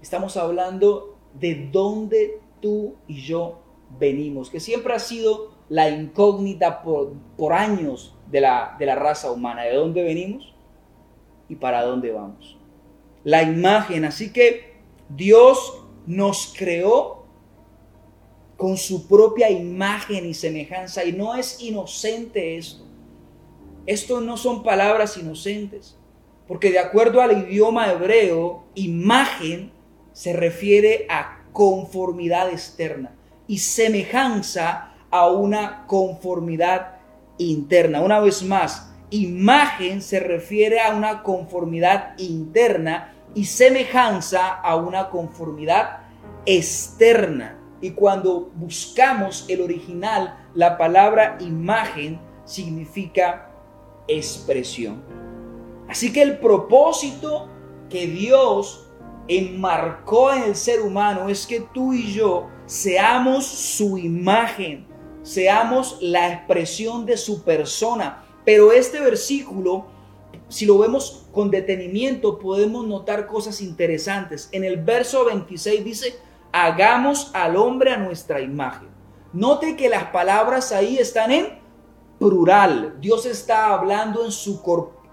Estamos 0.00 0.36
hablando 0.36 1.18
de 1.34 1.68
dónde 1.70 2.40
tú 2.60 2.96
y 3.06 3.22
yo 3.22 3.60
venimos, 3.98 4.50
que 4.50 4.60
siempre 4.60 4.94
ha 4.94 4.98
sido 4.98 5.52
la 5.68 5.88
incógnita 5.90 6.82
por, 6.82 7.12
por 7.36 7.52
años 7.52 8.14
de 8.30 8.40
la, 8.40 8.76
de 8.78 8.86
la 8.86 8.94
raza 8.94 9.30
humana, 9.30 9.62
de 9.62 9.74
dónde 9.74 10.02
venimos 10.02 10.54
y 11.48 11.56
para 11.56 11.82
dónde 11.84 12.12
vamos. 12.12 12.58
La 13.24 13.42
imagen, 13.42 14.04
así 14.04 14.32
que 14.32 14.67
Dios 15.08 15.84
nos 16.06 16.54
creó 16.56 17.24
con 18.56 18.76
su 18.76 19.06
propia 19.06 19.50
imagen 19.50 20.26
y 20.26 20.34
semejanza 20.34 21.04
y 21.04 21.12
no 21.12 21.34
es 21.36 21.60
inocente 21.62 22.58
esto. 22.58 22.84
Esto 23.86 24.20
no 24.20 24.36
son 24.36 24.62
palabras 24.62 25.16
inocentes, 25.16 25.96
porque 26.46 26.70
de 26.70 26.78
acuerdo 26.78 27.22
al 27.22 27.48
idioma 27.48 27.90
hebreo, 27.90 28.64
imagen 28.74 29.70
se 30.12 30.32
refiere 30.32 31.06
a 31.08 31.44
conformidad 31.52 32.50
externa 32.50 33.14
y 33.46 33.58
semejanza 33.58 34.94
a 35.10 35.28
una 35.28 35.86
conformidad 35.86 36.96
interna. 37.38 38.02
Una 38.02 38.20
vez 38.20 38.42
más, 38.42 38.92
imagen 39.10 40.02
se 40.02 40.20
refiere 40.20 40.80
a 40.80 40.94
una 40.94 41.22
conformidad 41.22 42.18
interna 42.18 43.14
y 43.34 43.44
semejanza 43.44 44.48
a 44.54 44.76
una 44.76 45.10
conformidad 45.10 46.00
externa. 46.46 47.58
Y 47.80 47.90
cuando 47.92 48.50
buscamos 48.54 49.44
el 49.48 49.60
original, 49.60 50.48
la 50.54 50.76
palabra 50.76 51.36
imagen 51.40 52.20
significa 52.44 53.50
expresión. 54.08 55.02
Así 55.88 56.12
que 56.12 56.22
el 56.22 56.38
propósito 56.38 57.48
que 57.88 58.06
Dios 58.06 58.88
enmarcó 59.28 60.32
en 60.32 60.42
el 60.44 60.56
ser 60.56 60.80
humano 60.80 61.28
es 61.28 61.46
que 61.46 61.60
tú 61.60 61.92
y 61.92 62.12
yo 62.12 62.48
seamos 62.66 63.46
su 63.46 63.98
imagen, 63.98 64.86
seamos 65.22 65.98
la 66.00 66.32
expresión 66.32 67.06
de 67.06 67.16
su 67.16 67.42
persona. 67.42 68.24
Pero 68.44 68.72
este 68.72 69.00
versículo, 69.00 69.86
si 70.48 70.64
lo 70.66 70.78
vemos 70.78 71.26
con 71.32 71.50
detenimiento, 71.50 72.38
podemos 72.38 72.86
notar 72.86 73.26
cosas 73.26 73.60
interesantes. 73.60 74.48
En 74.52 74.64
el 74.64 74.78
verso 74.78 75.24
26 75.26 75.84
dice, 75.84 76.18
hagamos 76.52 77.30
al 77.34 77.56
hombre 77.56 77.92
a 77.92 77.98
nuestra 77.98 78.40
imagen. 78.40 78.88
Note 79.32 79.76
que 79.76 79.88
las 79.88 80.04
palabras 80.04 80.72
ahí 80.72 80.98
están 80.98 81.30
en 81.30 81.58
plural. 82.18 82.96
Dios 83.00 83.26
está 83.26 83.74
hablando 83.74 84.24
en 84.24 84.32
su, 84.32 84.62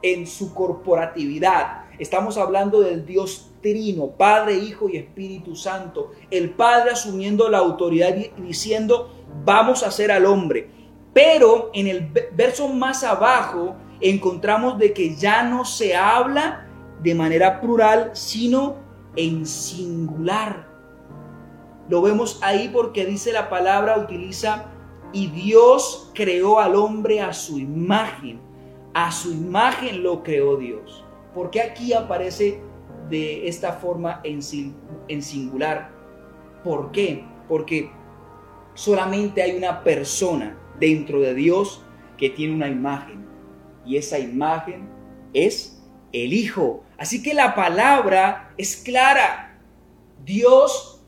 en 0.01 0.25
su 0.25 0.53
corporatividad. 0.53 1.83
Estamos 1.99 2.37
hablando 2.37 2.81
del 2.81 3.05
Dios 3.05 3.51
Trino, 3.61 4.07
Padre, 4.07 4.55
Hijo 4.55 4.89
y 4.89 4.97
Espíritu 4.97 5.55
Santo. 5.55 6.11
El 6.31 6.51
Padre 6.51 6.91
asumiendo 6.91 7.49
la 7.49 7.57
autoridad 7.57 8.15
y 8.15 8.31
diciendo, 8.41 9.11
vamos 9.43 9.83
a 9.83 9.87
hacer 9.87 10.11
al 10.11 10.25
hombre. 10.25 10.69
Pero 11.13 11.71
en 11.73 11.87
el 11.87 12.11
verso 12.33 12.67
más 12.67 13.03
abajo 13.03 13.75
encontramos 14.09 14.77
de 14.77 14.93
que 14.93 15.15
ya 15.15 15.43
no 15.43 15.65
se 15.65 15.95
habla 15.95 16.67
de 17.01 17.15
manera 17.15 17.61
plural, 17.61 18.11
sino 18.13 18.77
en 19.15 19.45
singular. 19.45 20.67
Lo 21.89 22.01
vemos 22.01 22.39
ahí 22.41 22.69
porque 22.69 23.05
dice 23.05 23.31
la 23.31 23.49
palabra, 23.49 23.97
utiliza, 23.97 24.65
y 25.13 25.27
Dios 25.27 26.11
creó 26.13 26.59
al 26.59 26.75
hombre 26.75 27.21
a 27.21 27.31
su 27.31 27.59
imagen. 27.59 28.41
A 28.93 29.11
su 29.11 29.31
imagen 29.31 30.03
lo 30.03 30.23
creó 30.23 30.57
Dios. 30.57 31.03
porque 31.33 31.59
aquí 31.59 31.91
aparece 31.91 32.61
de 33.09 33.47
esta 33.47 33.73
forma 33.73 34.21
en, 34.23 34.39
en 35.07 35.21
singular? 35.21 35.91
¿Por 36.63 36.91
qué? 36.91 37.25
Porque 37.47 37.91
solamente 38.73 39.41
hay 39.41 39.57
una 39.57 39.83
persona 39.83 40.57
dentro 40.79 41.19
de 41.19 41.33
Dios 41.33 41.83
que 42.17 42.29
tiene 42.29 42.55
una 42.55 42.69
imagen. 42.69 43.24
Y 43.85 43.97
esa 43.97 44.19
imagen 44.19 44.89
es 45.33 45.81
el 46.11 46.33
Hijo. 46.33 46.83
Así 46.97 47.21
que 47.21 47.33
la 47.33 47.55
palabra 47.55 48.53
es 48.57 48.77
clara. 48.77 49.59
Dios 50.23 51.01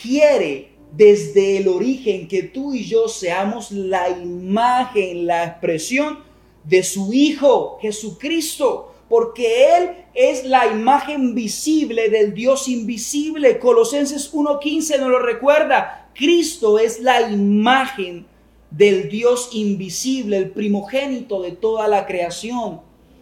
quiere 0.00 0.74
desde 0.92 1.58
el 1.58 1.68
origen 1.68 2.28
que 2.28 2.42
tú 2.42 2.74
y 2.74 2.84
yo 2.84 3.08
seamos 3.08 3.70
la 3.70 4.08
imagen, 4.10 5.26
la 5.26 5.44
expresión 5.44 6.20
de 6.64 6.82
su 6.82 7.12
Hijo 7.12 7.78
Jesucristo 7.80 8.94
porque 9.08 9.76
Él 9.76 9.90
es 10.14 10.44
la 10.44 10.66
imagen 10.66 11.34
visible 11.34 12.08
del 12.08 12.34
Dios 12.34 12.68
invisible. 12.68 13.58
Colosenses 13.58 14.32
1.15 14.32 14.98
nos 14.98 15.08
lo 15.08 15.18
recuerda. 15.18 16.10
Cristo 16.14 16.78
es 16.78 17.00
la 17.00 17.30
imagen 17.30 18.26
del 18.76 19.08
Dios 19.08 19.50
invisible, 19.52 20.36
el 20.36 20.50
primogénito 20.50 21.42
de 21.42 21.52
toda 21.52 21.86
la 21.86 22.06
creación. 22.06 22.80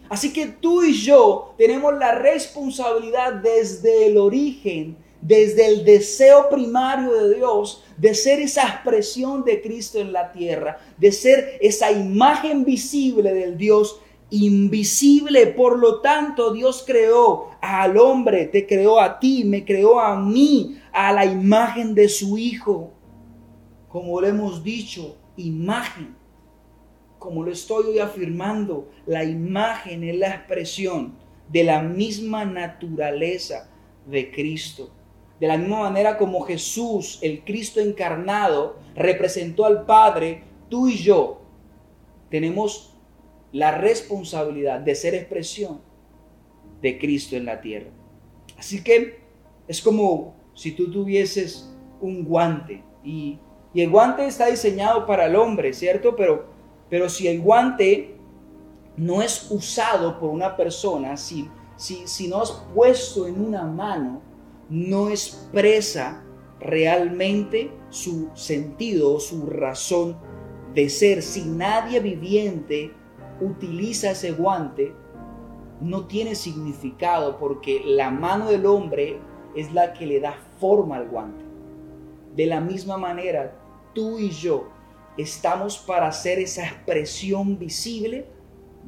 Así 0.09 0.33
que 0.33 0.47
tú 0.47 0.83
y 0.83 0.93
yo 0.93 1.53
tenemos 1.57 1.93
la 1.93 2.15
responsabilidad 2.15 3.33
desde 3.33 4.07
el 4.07 4.17
origen, 4.17 4.97
desde 5.21 5.67
el 5.67 5.85
deseo 5.85 6.49
primario 6.49 7.13
de 7.13 7.35
Dios, 7.35 7.83
de 7.97 8.13
ser 8.13 8.39
esa 8.39 8.67
expresión 8.67 9.43
de 9.43 9.61
Cristo 9.61 9.99
en 9.99 10.11
la 10.11 10.31
tierra, 10.31 10.79
de 10.97 11.11
ser 11.11 11.57
esa 11.61 11.91
imagen 11.91 12.65
visible 12.65 13.33
del 13.33 13.57
Dios 13.57 13.99
invisible. 14.31 15.47
Por 15.47 15.79
lo 15.79 16.01
tanto, 16.01 16.51
Dios 16.51 16.83
creó 16.85 17.49
al 17.61 17.97
hombre, 17.97 18.45
te 18.45 18.65
creó 18.65 18.99
a 18.99 19.19
ti, 19.19 19.43
me 19.45 19.63
creó 19.63 19.99
a 19.99 20.19
mí, 20.19 20.79
a 20.91 21.13
la 21.13 21.25
imagen 21.25 21.93
de 21.95 22.09
su 22.09 22.37
Hijo. 22.37 22.91
Como 23.87 24.19
lo 24.19 24.27
hemos 24.27 24.63
dicho, 24.63 25.15
imagen. 25.37 26.15
Como 27.19 27.43
lo 27.43 27.51
estoy 27.51 27.85
hoy 27.85 27.99
afirmando, 27.99 28.89
la 29.05 29.23
imagen 29.23 30.03
es 30.03 30.17
la 30.17 30.29
expresión 30.29 31.13
de 31.49 31.63
la 31.63 31.81
misma 31.81 32.45
naturaleza 32.45 33.69
de 34.05 34.31
Cristo. 34.31 34.91
De 35.39 35.47
la 35.47 35.57
misma 35.57 35.81
manera 35.81 36.17
como 36.17 36.41
Jesús, 36.41 37.19
el 37.21 37.43
Cristo 37.43 37.79
encarnado, 37.79 38.77
representó 38.95 39.65
al 39.65 39.85
Padre, 39.85 40.43
tú 40.69 40.87
y 40.87 40.97
yo 40.97 41.41
tenemos 42.29 42.93
la 43.51 43.77
responsabilidad 43.77 44.79
de 44.79 44.95
ser 44.95 45.13
expresión 45.15 45.81
de 46.81 46.97
Cristo 46.97 47.35
en 47.35 47.45
la 47.45 47.61
tierra. 47.61 47.89
Así 48.57 48.83
que 48.83 49.19
es 49.67 49.81
como 49.81 50.35
si 50.53 50.71
tú 50.71 50.91
tuvieses 50.91 51.71
un 52.01 52.25
guante 52.25 52.83
y, 53.03 53.39
el 53.81 53.89
guante 53.89 54.25
está 54.25 54.47
diseñado 54.47 55.05
para 55.05 55.25
el 55.25 55.35
hombre, 55.35 55.73
¿cierto? 55.73 56.15
Pero, 56.15 56.45
pero 56.89 57.09
si 57.09 57.27
el 57.27 57.41
guante 57.41 58.15
no 58.97 59.21
es 59.21 59.49
usado 59.49 60.19
por 60.19 60.29
una 60.29 60.55
persona, 60.55 61.17
si, 61.17 61.49
si, 61.75 62.07
si 62.07 62.27
no 62.27 62.43
es 62.43 62.51
puesto 62.73 63.27
en 63.27 63.43
una 63.43 63.63
mano, 63.63 64.21
no 64.69 65.09
expresa 65.09 66.23
realmente 66.59 67.71
su 67.89 68.29
sentido, 68.33 69.19
su 69.19 69.45
razón 69.47 70.17
de 70.73 70.89
ser. 70.89 71.21
Si 71.21 71.43
nadie 71.45 71.99
viviente 71.99 72.91
utiliza 73.41 74.11
ese 74.11 74.31
guante 74.31 74.93
no 75.81 76.05
tiene 76.05 76.35
significado 76.35 77.37
porque 77.37 77.81
la 77.85 78.09
mano 78.09 78.47
del 78.47 78.65
hombre 78.65 79.19
es 79.55 79.73
la 79.73 79.93
que 79.93 80.05
le 80.05 80.19
da 80.19 80.33
forma 80.59 80.97
al 80.97 81.09
guante. 81.09 81.43
De 82.35 82.45
la 82.45 82.61
misma 82.61 82.97
manera, 82.97 83.53
tú 83.93 84.19
y 84.19 84.29
yo 84.29 84.69
estamos 85.17 85.77
para 85.77 86.07
hacer 86.07 86.39
esa 86.39 86.65
expresión 86.65 87.57
visible 87.59 88.27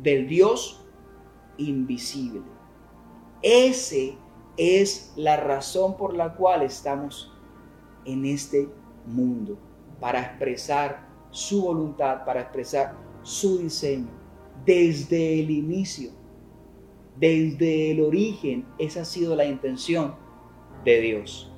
del 0.02 0.28
Dios 0.28 0.86
invisible. 1.58 2.42
Ese 3.42 4.18
es 4.58 5.14
la 5.16 5.38
razón 5.38 5.98
por 5.98 6.16
la 6.16 6.36
cual 6.36 6.64
estamos 6.64 7.32
en 8.06 8.26
este 8.26 8.70
mundo, 9.06 9.58
para 10.00 10.22
expresar 10.22 11.08
su 11.32 11.64
voluntad, 11.64 12.26
para 12.26 12.42
expresar 12.42 12.96
su 13.22 13.58
diseño 13.58 14.26
desde 14.66 15.40
el 15.40 15.52
inicio, 15.52 16.12
desde 17.18 17.92
el 17.92 18.02
origen, 18.02 18.66
esa 18.78 19.02
ha 19.02 19.06
sido 19.06 19.36
la 19.36 19.46
intención 19.46 20.16
de 20.84 21.02
Dios. 21.02 21.52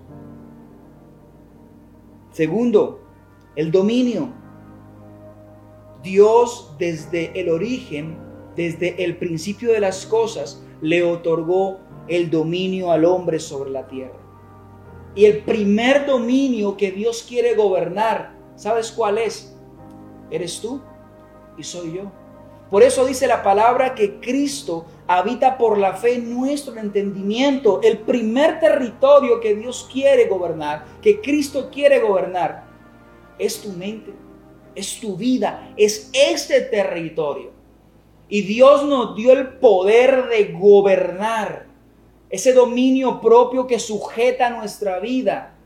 Segundo, 2.32 3.07
el 3.58 3.72
dominio. 3.72 4.30
Dios 6.04 6.76
desde 6.78 7.38
el 7.38 7.50
origen, 7.50 8.18
desde 8.56 9.04
el 9.04 9.18
principio 9.18 9.74
de 9.74 9.80
las 9.82 10.06
cosas, 10.06 10.64
le 10.80 11.04
otorgó 11.04 11.80
el 12.08 12.30
dominio 12.30 12.92
al 12.92 13.04
hombre 13.04 13.40
sobre 13.40 13.72
la 13.72 13.88
tierra. 13.88 14.20
Y 15.16 15.26
el 15.26 15.40
primer 15.40 16.06
dominio 16.06 16.78
que 16.78 16.92
Dios 16.92 17.26
quiere 17.28 17.56
gobernar, 17.56 18.38
¿sabes 18.56 18.92
cuál 18.92 19.18
es? 19.18 19.56
Eres 20.30 20.62
tú 20.62 20.80
y 21.58 21.64
soy 21.64 21.96
yo. 21.96 22.12
Por 22.70 22.84
eso 22.84 23.06
dice 23.06 23.26
la 23.26 23.42
palabra 23.42 23.96
que 23.96 24.20
Cristo 24.20 24.86
habita 25.08 25.58
por 25.58 25.80
la 25.80 25.94
fe 25.94 26.16
en 26.16 26.32
nuestro 26.32 26.78
entendimiento. 26.78 27.80
El 27.82 28.00
primer 28.00 28.60
territorio 28.60 29.40
que 29.40 29.56
Dios 29.56 29.90
quiere 29.92 30.28
gobernar, 30.28 30.86
que 31.02 31.22
Cristo 31.22 31.70
quiere 31.72 32.00
gobernar, 32.00 32.67
es 33.38 33.62
tu 33.62 33.70
mente, 33.70 34.14
es 34.76 35.00
tu 35.00 35.16
vida, 35.16 35.74
es 35.78 36.10
este 36.14 36.62
territorio. 36.62 37.52
Y 38.30 38.42
Dios 38.42 38.86
nos 38.86 39.16
dio 39.16 39.32
el 39.32 39.54
poder 39.60 40.28
de 40.28 40.54
gobernar, 40.54 41.68
ese 42.30 42.54
dominio 42.54 43.22
propio 43.22 43.68
que 43.68 43.80
sujeta 43.80 44.50
nuestra 44.50 45.00
vida 45.00 45.58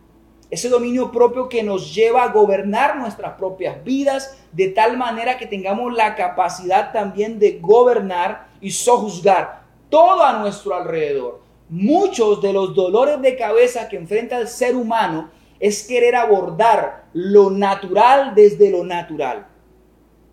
ese 0.52 0.68
dominio 0.68 1.12
propio 1.12 1.48
que 1.48 1.64
nos 1.64 1.96
lleva 1.96 2.24
a 2.24 2.28
gobernar 2.28 2.98
nuestras 2.98 3.38
propias 3.38 3.82
vidas 3.86 4.38
de 4.52 4.68
tal 4.68 4.98
manera 4.98 5.38
que 5.38 5.46
tengamos 5.46 5.94
la 5.94 6.14
capacidad 6.14 6.92
también 6.92 7.40
de 7.40 7.60
gobernar 7.60 8.50
y 8.60 8.70
sojuzgar 8.72 9.64
todo 9.90 10.22
a 10.22 10.40
nuestro 10.40 10.76
alrededor. 10.76 11.40
Muchos 11.70 12.42
de 12.42 12.52
los 12.52 12.76
dolores 12.76 13.22
de 13.22 13.38
cabeza 13.38 13.88
que 13.88 13.96
enfrenta 13.96 14.40
el 14.40 14.50
ser 14.50 14.76
humano 14.76 15.32
es 15.62 15.88
querer 15.88 16.16
abordar 16.16 17.06
lo 17.14 17.52
natural 17.52 18.34
desde 18.36 18.72
lo 18.72 18.84
natural. 18.84 19.48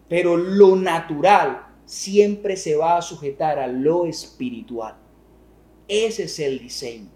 Pero 0.09 0.39
lo 0.39 0.75
natural 0.75 1.67
siempre 1.85 2.57
se 2.57 2.77
va 2.77 2.97
a 2.97 3.03
sujetar 3.03 3.59
a 3.59 3.67
lo 3.67 4.07
espiritual. 4.07 4.97
Ese 5.87 6.25
es 6.25 6.39
el 6.39 6.59
diseño. 6.59 7.11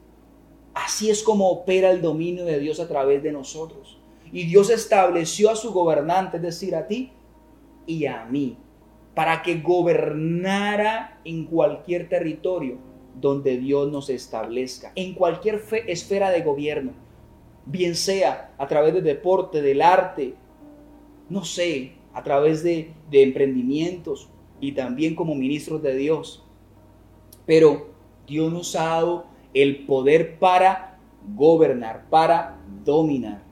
Así 0.74 1.10
es 1.10 1.22
como 1.22 1.48
opera 1.50 1.90
el 1.90 2.02
dominio 2.02 2.44
de 2.44 2.58
Dios 2.58 2.80
a 2.80 2.88
través 2.88 3.22
de 3.22 3.32
nosotros. 3.32 3.98
Y 4.30 4.44
Dios 4.44 4.68
estableció 4.68 5.50
a 5.50 5.56
su 5.56 5.72
gobernante, 5.72 6.36
es 6.36 6.42
decir, 6.42 6.76
a 6.76 6.86
ti 6.86 7.12
y 7.86 8.04
a 8.06 8.26
mí, 8.26 8.58
para 9.14 9.42
que 9.42 9.60
gobernara 9.60 11.20
en 11.24 11.46
cualquier 11.46 12.10
territorio 12.10 12.76
donde 13.18 13.56
Dios 13.56 13.90
nos 13.90 14.10
establezca, 14.10 14.92
en 14.96 15.14
cualquier 15.14 15.62
esfera 15.86 16.30
de 16.30 16.42
gobierno, 16.42 17.01
bien 17.66 17.94
sea 17.94 18.54
a 18.58 18.66
través 18.66 18.94
del 18.94 19.04
deporte, 19.04 19.62
del 19.62 19.82
arte, 19.82 20.34
no 21.28 21.44
sé, 21.44 21.92
a 22.12 22.22
través 22.22 22.62
de, 22.62 22.94
emprendimientos 23.10 24.28
y 24.60 24.72
también 24.72 25.14
como 25.14 25.34
ministros 25.34 25.82
de 25.82 25.96
Dios. 25.96 26.44
Pero 27.46 27.88
Dios 28.26 28.52
nos 28.52 28.76
ha 28.76 28.84
dado 28.84 29.26
el 29.54 29.84
poder 29.86 30.38
para 30.38 30.98
gobernar, 31.34 32.08
para 32.08 32.58
dominar. 32.84 33.42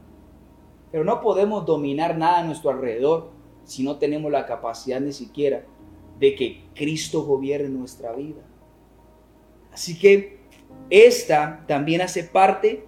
Pero 0.90 1.04
no 1.04 1.20
podemos 1.20 1.66
dominar 1.66 2.16
nada 2.16 2.40
a 2.40 2.44
nuestro 2.44 2.70
alrededor 2.70 3.30
si 3.64 3.82
no 3.82 3.96
tenemos 3.96 4.30
la 4.30 4.46
capacidad 4.46 5.00
ni 5.00 5.12
siquiera 5.12 5.64
de 6.18 6.34
que 6.34 6.64
Cristo 6.74 7.22
gobierne 7.22 7.68
nuestra 7.68 8.12
vida. 8.12 8.42
Así 9.72 9.98
que 9.98 10.40
esta 10.90 11.64
también 11.66 12.00
hace 12.00 12.24
parte 12.24 12.84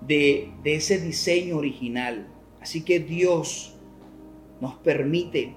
de, 0.00 0.52
ese 0.64 0.98
diseño 0.98 1.56
original. 1.56 2.28
Así 2.60 2.82
que 2.82 3.00
Dios 3.00 3.76
nos 4.60 4.74
permite 4.74 5.54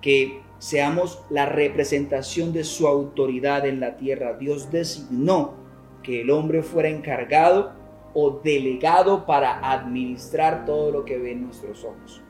que 0.00 0.40
seamos 0.58 1.22
la 1.30 1.46
representación 1.46 2.52
de 2.52 2.64
su 2.64 2.86
autoridad 2.86 3.66
en 3.66 3.80
la 3.80 3.96
tierra. 3.96 4.34
Dios 4.34 4.70
designó 4.70 5.54
que 6.02 6.22
el 6.22 6.30
hombre 6.30 6.62
fuera 6.62 6.88
encargado 6.88 7.72
o 8.14 8.40
delegado 8.42 9.26
para 9.26 9.70
administrar 9.72 10.64
todo 10.66 10.90
lo 10.90 11.04
que 11.04 11.18
ve 11.18 11.32
en 11.32 11.44
nuestros 11.44 11.84
ojos. 11.84 12.22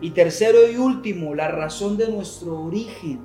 Y 0.00 0.10
tercero 0.10 0.70
y 0.70 0.76
último, 0.76 1.34
la 1.34 1.48
razón 1.48 1.96
de 1.96 2.08
nuestro 2.08 2.60
origen, 2.60 3.20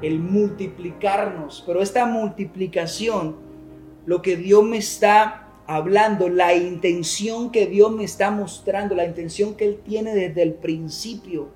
el 0.00 0.18
multiplicarnos. 0.18 1.62
Pero 1.66 1.82
esta 1.82 2.06
multiplicación, 2.06 3.36
lo 4.06 4.22
que 4.22 4.36
Dios 4.36 4.64
me 4.64 4.78
está 4.78 5.43
hablando, 5.66 6.28
la 6.28 6.54
intención 6.54 7.50
que 7.50 7.66
Dios 7.66 7.90
me 7.92 8.04
está 8.04 8.30
mostrando, 8.30 8.94
la 8.94 9.06
intención 9.06 9.54
que 9.54 9.64
Él 9.64 9.80
tiene 9.84 10.14
desde 10.14 10.42
el 10.42 10.54
principio, 10.54 11.48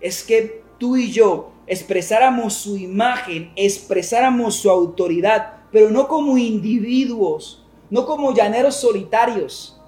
es 0.00 0.22
que 0.22 0.62
tú 0.78 0.96
y 0.96 1.10
yo 1.10 1.52
expresáramos 1.66 2.54
su 2.54 2.76
imagen, 2.76 3.52
expresáramos 3.56 4.56
su 4.56 4.70
autoridad, 4.70 5.54
pero 5.70 5.90
no 5.90 6.08
como 6.08 6.36
individuos, 6.36 7.64
no 7.88 8.04
como 8.04 8.34
llaneros 8.34 8.76
solitarios, 8.76 9.80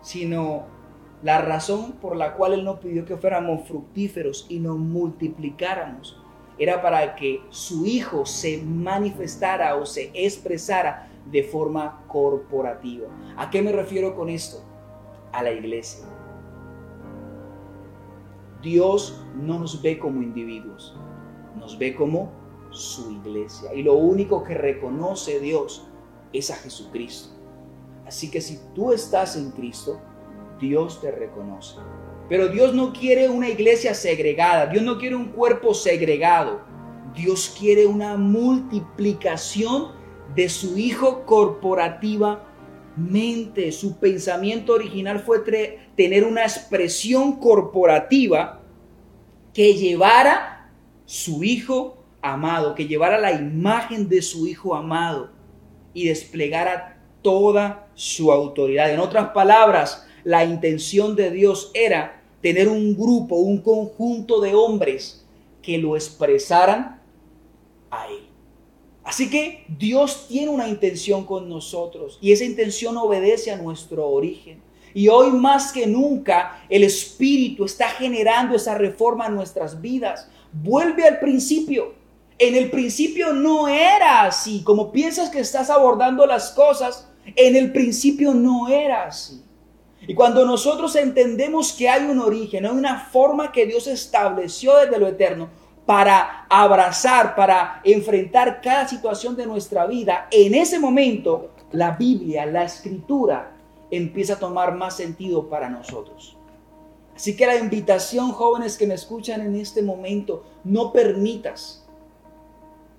sino 0.00 0.64
la 1.22 1.40
razón 1.40 1.92
por 1.92 2.16
la 2.16 2.34
cual 2.34 2.54
Él 2.54 2.64
nos 2.64 2.80
pidió 2.80 3.04
que 3.04 3.16
fuéramos 3.16 3.68
fructíferos 3.68 4.46
y 4.48 4.58
nos 4.58 4.76
multiplicáramos. 4.76 6.18
Era 6.58 6.82
para 6.82 7.14
que 7.14 7.40
su 7.50 7.86
Hijo 7.86 8.26
se 8.26 8.58
manifestara 8.58 9.76
o 9.76 9.86
se 9.86 10.10
expresara 10.14 11.11
de 11.30 11.42
forma 11.42 12.04
corporativa. 12.08 13.08
¿A 13.36 13.50
qué 13.50 13.62
me 13.62 13.72
refiero 13.72 14.14
con 14.14 14.28
esto? 14.28 14.62
A 15.32 15.42
la 15.42 15.52
iglesia. 15.52 16.04
Dios 18.62 19.24
no 19.34 19.58
nos 19.58 19.82
ve 19.82 19.98
como 19.98 20.22
individuos, 20.22 20.96
nos 21.58 21.76
ve 21.78 21.94
como 21.94 22.30
su 22.70 23.10
iglesia. 23.10 23.74
Y 23.74 23.82
lo 23.82 23.94
único 23.94 24.44
que 24.44 24.54
reconoce 24.54 25.40
Dios 25.40 25.88
es 26.32 26.50
a 26.50 26.56
Jesucristo. 26.56 27.30
Así 28.06 28.30
que 28.30 28.40
si 28.40 28.58
tú 28.74 28.92
estás 28.92 29.36
en 29.36 29.50
Cristo, 29.50 30.00
Dios 30.60 31.00
te 31.00 31.10
reconoce. 31.10 31.76
Pero 32.28 32.48
Dios 32.48 32.72
no 32.74 32.92
quiere 32.92 33.28
una 33.28 33.48
iglesia 33.48 33.94
segregada, 33.94 34.66
Dios 34.66 34.84
no 34.84 34.98
quiere 34.98 35.16
un 35.16 35.32
cuerpo 35.32 35.74
segregado. 35.74 36.60
Dios 37.14 37.54
quiere 37.58 37.86
una 37.86 38.16
multiplicación 38.16 39.92
de 40.34 40.48
su 40.48 40.78
Hijo 40.78 41.26
corporativamente. 41.26 43.72
Su 43.72 43.98
pensamiento 43.98 44.72
original 44.72 45.20
fue 45.20 45.40
tener 45.96 46.24
una 46.24 46.42
expresión 46.42 47.38
corporativa 47.38 48.62
que 49.52 49.74
llevara 49.74 50.70
su 51.04 51.44
Hijo 51.44 51.98
amado, 52.22 52.74
que 52.74 52.86
llevara 52.86 53.18
la 53.18 53.32
imagen 53.32 54.08
de 54.08 54.22
su 54.22 54.46
Hijo 54.46 54.74
amado 54.74 55.30
y 55.92 56.08
desplegara 56.08 57.02
toda 57.20 57.90
su 57.94 58.32
autoridad. 58.32 58.90
En 58.90 59.00
otras 59.00 59.28
palabras, 59.30 60.06
la 60.24 60.44
intención 60.44 61.16
de 61.16 61.30
Dios 61.30 61.70
era 61.74 62.22
tener 62.40 62.68
un 62.68 62.96
grupo, 62.96 63.36
un 63.36 63.60
conjunto 63.60 64.40
de 64.40 64.54
hombres 64.54 65.26
que 65.60 65.78
lo 65.78 65.96
expresaran 65.96 67.00
a 67.90 68.06
Él. 68.08 68.31
Así 69.04 69.28
que 69.28 69.64
Dios 69.68 70.26
tiene 70.28 70.48
una 70.48 70.68
intención 70.68 71.24
con 71.24 71.48
nosotros 71.48 72.18
y 72.20 72.32
esa 72.32 72.44
intención 72.44 72.96
obedece 72.96 73.50
a 73.50 73.56
nuestro 73.56 74.08
origen. 74.08 74.62
Y 74.94 75.08
hoy 75.08 75.30
más 75.32 75.72
que 75.72 75.86
nunca 75.86 76.64
el 76.68 76.84
Espíritu 76.84 77.64
está 77.64 77.88
generando 77.88 78.54
esa 78.54 78.76
reforma 78.76 79.26
en 79.26 79.34
nuestras 79.34 79.80
vidas. 79.80 80.28
Vuelve 80.52 81.06
al 81.06 81.18
principio. 81.18 81.94
En 82.38 82.54
el 82.54 82.70
principio 82.70 83.32
no 83.32 83.68
era 83.68 84.22
así. 84.22 84.62
Como 84.62 84.92
piensas 84.92 85.30
que 85.30 85.40
estás 85.40 85.70
abordando 85.70 86.26
las 86.26 86.50
cosas, 86.50 87.08
en 87.24 87.56
el 87.56 87.72
principio 87.72 88.34
no 88.34 88.68
era 88.68 89.06
así. 89.06 89.42
Y 90.06 90.14
cuando 90.14 90.44
nosotros 90.44 90.94
entendemos 90.96 91.72
que 91.72 91.88
hay 91.88 92.04
un 92.04 92.18
origen, 92.18 92.66
hay 92.66 92.72
una 92.72 93.06
forma 93.06 93.52
que 93.52 93.66
Dios 93.66 93.86
estableció 93.86 94.76
desde 94.76 94.98
lo 94.98 95.08
eterno 95.08 95.48
para 95.86 96.46
abrazar, 96.48 97.34
para 97.34 97.80
enfrentar 97.84 98.60
cada 98.60 98.86
situación 98.86 99.36
de 99.36 99.46
nuestra 99.46 99.86
vida, 99.86 100.28
en 100.30 100.54
ese 100.54 100.78
momento 100.78 101.50
la 101.72 101.92
Biblia, 101.92 102.46
la 102.46 102.64
escritura, 102.64 103.56
empieza 103.90 104.34
a 104.34 104.38
tomar 104.38 104.74
más 104.74 104.96
sentido 104.96 105.48
para 105.48 105.68
nosotros. 105.68 106.36
Así 107.14 107.36
que 107.36 107.46
la 107.46 107.56
invitación, 107.56 108.32
jóvenes 108.32 108.78
que 108.78 108.86
me 108.86 108.94
escuchan 108.94 109.42
en 109.42 109.54
este 109.56 109.82
momento, 109.82 110.44
no 110.64 110.92
permitas 110.92 111.86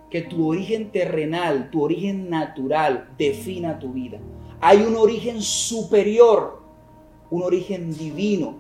que 0.10 0.22
tu 0.22 0.48
origen 0.48 0.92
terrenal, 0.92 1.72
tu 1.72 1.84
origen 1.84 2.30
natural 2.30 3.10
defina 3.18 3.80
tu 3.80 3.94
vida. 3.94 4.20
Hay 4.62 4.84
un 4.84 4.96
origen 4.96 5.42
superior, 5.42 6.62
un 7.32 7.42
origen 7.42 7.92
divino 7.98 8.56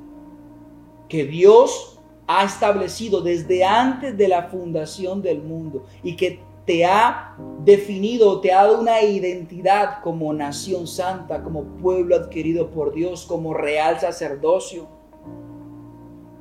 que 1.07 1.25
Dios 1.25 1.92
ha 2.27 2.43
establecido 2.43 3.21
desde 3.21 3.63
antes 3.63 4.17
de 4.17 4.27
la 4.27 4.43
fundación 4.43 5.21
del 5.21 5.41
mundo 5.41 5.85
y 6.01 6.15
que 6.15 6.39
te 6.65 6.85
ha 6.85 7.35
definido, 7.65 8.39
te 8.39 8.53
ha 8.53 8.63
dado 8.63 8.79
una 8.79 9.01
identidad 9.01 10.01
como 10.01 10.31
nación 10.33 10.87
santa, 10.87 11.43
como 11.43 11.63
pueblo 11.63 12.15
adquirido 12.15 12.69
por 12.69 12.93
Dios, 12.93 13.25
como 13.25 13.53
real 13.53 13.99
sacerdocio, 13.99 14.87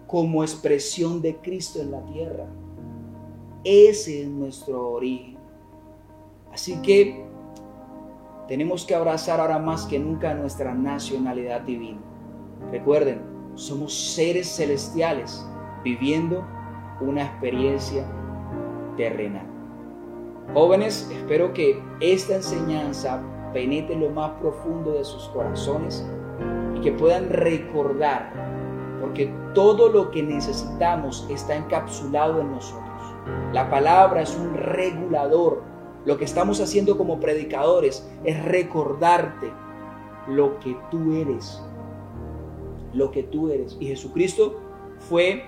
como 0.07 0.45
expresión 0.45 1.21
de 1.21 1.37
Cristo 1.37 1.81
en 1.81 1.91
la 1.91 2.05
tierra. 2.05 2.47
Ese 3.65 4.23
es 4.23 4.29
nuestro 4.29 4.91
origen. 4.93 5.39
Así 6.53 6.81
que 6.83 7.25
tenemos 8.47 8.85
que 8.85 8.95
abrazar 8.95 9.41
ahora 9.41 9.59
más 9.59 9.87
que 9.87 9.99
nunca 9.99 10.35
nuestra 10.35 10.73
nacionalidad 10.75 11.63
divina. 11.63 12.01
Recuerden, 12.71 13.23
somos 13.55 13.93
seres 13.95 14.55
celestiales 14.55 15.45
viviendo 15.85 16.45
una 17.01 17.25
experiencia 17.25 18.05
terrenal. 18.97 19.47
Jóvenes, 20.55 21.11
espero 21.13 21.53
que 21.53 21.83
esta 22.01 22.37
enseñanza 22.37 23.23
penetre 23.53 23.97
lo 23.97 24.11
más 24.11 24.33
profundo 24.41 24.93
de 24.93 25.05
sus 25.05 25.29
corazones 25.29 26.07
y 26.77 26.81
que 26.81 26.93
puedan 26.93 27.29
recordar, 27.31 28.33
porque 29.01 29.33
todo 29.55 29.89
lo 29.89 30.11
que 30.11 30.23
necesitamos 30.23 31.27
está 31.31 31.57
encapsulado 31.57 32.41
en 32.41 32.53
nosotros. 32.53 32.83
La 33.53 33.71
palabra 33.71 34.23
es 34.23 34.37
un 34.37 34.55
regulador. 34.55 35.63
Lo 36.05 36.19
que 36.19 36.25
estamos 36.25 36.61
haciendo 36.61 36.99
como 36.99 37.21
predicadores 37.21 38.09
es 38.25 38.45
recordarte 38.45 39.53
lo 40.27 40.59
que 40.59 40.77
tú 40.91 41.15
eres. 41.15 41.63
Lo 42.93 43.11
que 43.11 43.23
tú 43.23 43.51
eres. 43.51 43.77
Y 43.79 43.87
Jesucristo 43.87 44.59
fue 44.99 45.45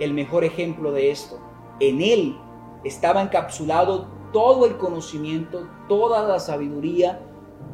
el 0.00 0.14
mejor 0.14 0.44
ejemplo 0.44 0.92
de 0.92 1.10
esto. 1.10 1.38
En 1.78 2.00
Él 2.00 2.36
estaba 2.84 3.22
encapsulado 3.22 4.08
todo 4.32 4.66
el 4.66 4.76
conocimiento, 4.76 5.68
toda 5.88 6.26
la 6.26 6.40
sabiduría, 6.40 7.20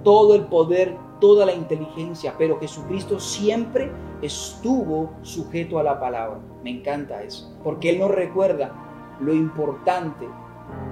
todo 0.03 0.35
el 0.35 0.47
poder, 0.47 0.97
toda 1.21 1.47
la 1.47 1.55
inteligencia, 1.55 2.35
pero 2.37 2.59
Jesucristo 2.61 3.19
siempre 3.19 3.91
estuvo 4.23 5.11
sujeto 5.23 5.79
a 5.79 5.83
la 5.83 5.99
palabra. 5.99 6.41
Me 6.63 6.71
encanta 6.71 7.23
eso, 7.23 7.57
porque 7.63 7.91
Él 7.91 8.01
nos 8.01 8.11
recuerda 8.11 8.73
lo 9.21 9.33
importante 9.35 10.27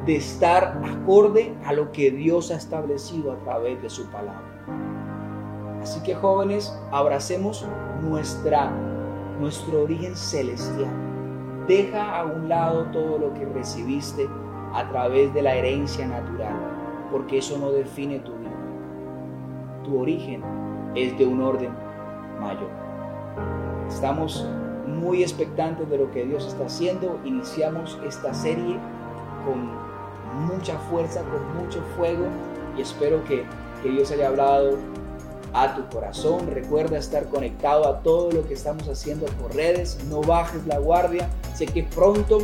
de 0.06 0.16
estar 0.16 0.80
acorde 0.84 1.54
a 1.64 1.72
lo 1.72 1.90
que 1.92 2.10
Dios 2.10 2.50
ha 2.50 2.56
establecido 2.56 3.32
a 3.32 3.38
través 3.38 3.80
de 3.82 3.90
su 3.90 4.06
palabra. 4.10 4.54
Así 5.82 6.02
que 6.02 6.14
jóvenes, 6.14 6.74
abracemos 6.92 7.66
nuestra, 8.02 8.70
nuestro 9.38 9.82
origen 9.82 10.16
celestial. 10.16 11.03
Deja 11.66 12.18
a 12.18 12.24
un 12.24 12.48
lado 12.48 12.84
todo 12.92 13.18
lo 13.18 13.34
que 13.34 13.46
recibiste 13.46 14.28
a 14.74 14.88
través 14.90 15.32
de 15.32 15.42
la 15.42 15.54
herencia 15.54 16.06
natural, 16.06 16.56
porque 17.10 17.38
eso 17.38 17.58
no 17.58 17.70
define 17.70 18.18
tu 18.20 18.32
vida. 18.32 18.50
Tu 19.84 19.98
origen 19.98 20.42
es 20.94 21.16
de 21.16 21.26
un 21.26 21.40
orden 21.40 21.72
mayor. 22.40 22.70
Estamos 23.88 24.46
muy 24.86 25.22
expectantes 25.22 25.88
de 25.88 25.98
lo 25.98 26.10
que 26.10 26.24
Dios 26.24 26.46
está 26.46 26.66
haciendo. 26.66 27.18
Iniciamos 27.24 27.98
esta 28.06 28.34
serie 28.34 28.76
con 29.46 29.70
mucha 30.46 30.78
fuerza, 30.90 31.22
con 31.22 31.62
mucho 31.62 31.80
fuego 31.96 32.26
y 32.76 32.82
espero 32.82 33.24
que, 33.24 33.44
que 33.82 33.90
Dios 33.90 34.10
haya 34.10 34.28
hablado 34.28 34.76
a 35.54 35.74
tu 35.74 35.88
corazón. 35.88 36.50
Recuerda 36.52 36.98
estar 36.98 37.28
conectado 37.28 37.88
a 37.88 38.00
todo 38.00 38.30
lo 38.30 38.46
que 38.46 38.54
estamos 38.54 38.88
haciendo 38.88 39.26
por 39.26 39.54
redes. 39.54 39.98
No 40.08 40.20
bajes 40.20 40.66
la 40.66 40.78
guardia. 40.78 41.28
Sé 41.54 41.66
que 41.66 41.84
pronto 41.84 42.38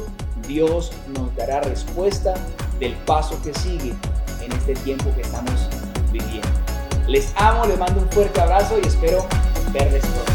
Dios 0.47 0.93
nos 1.19 1.35
dará 1.37 1.61
respuesta 1.61 2.35
del 2.79 2.95
paso 3.05 3.37
que 3.43 3.53
sigue 3.55 3.95
en 4.43 4.53
este 4.53 4.75
tiempo 4.77 5.05
que 5.15 5.23
estamos 5.23 5.69
viviendo. 6.11 6.49
Les 7.09 7.33
amo, 7.37 7.67
les 7.67 7.79
mando 7.79 8.01
un 8.01 8.09
fuerte 8.11 8.41
abrazo 8.41 8.79
y 8.83 8.87
espero 8.87 9.25
verles 9.73 10.07
pronto. 10.07 10.30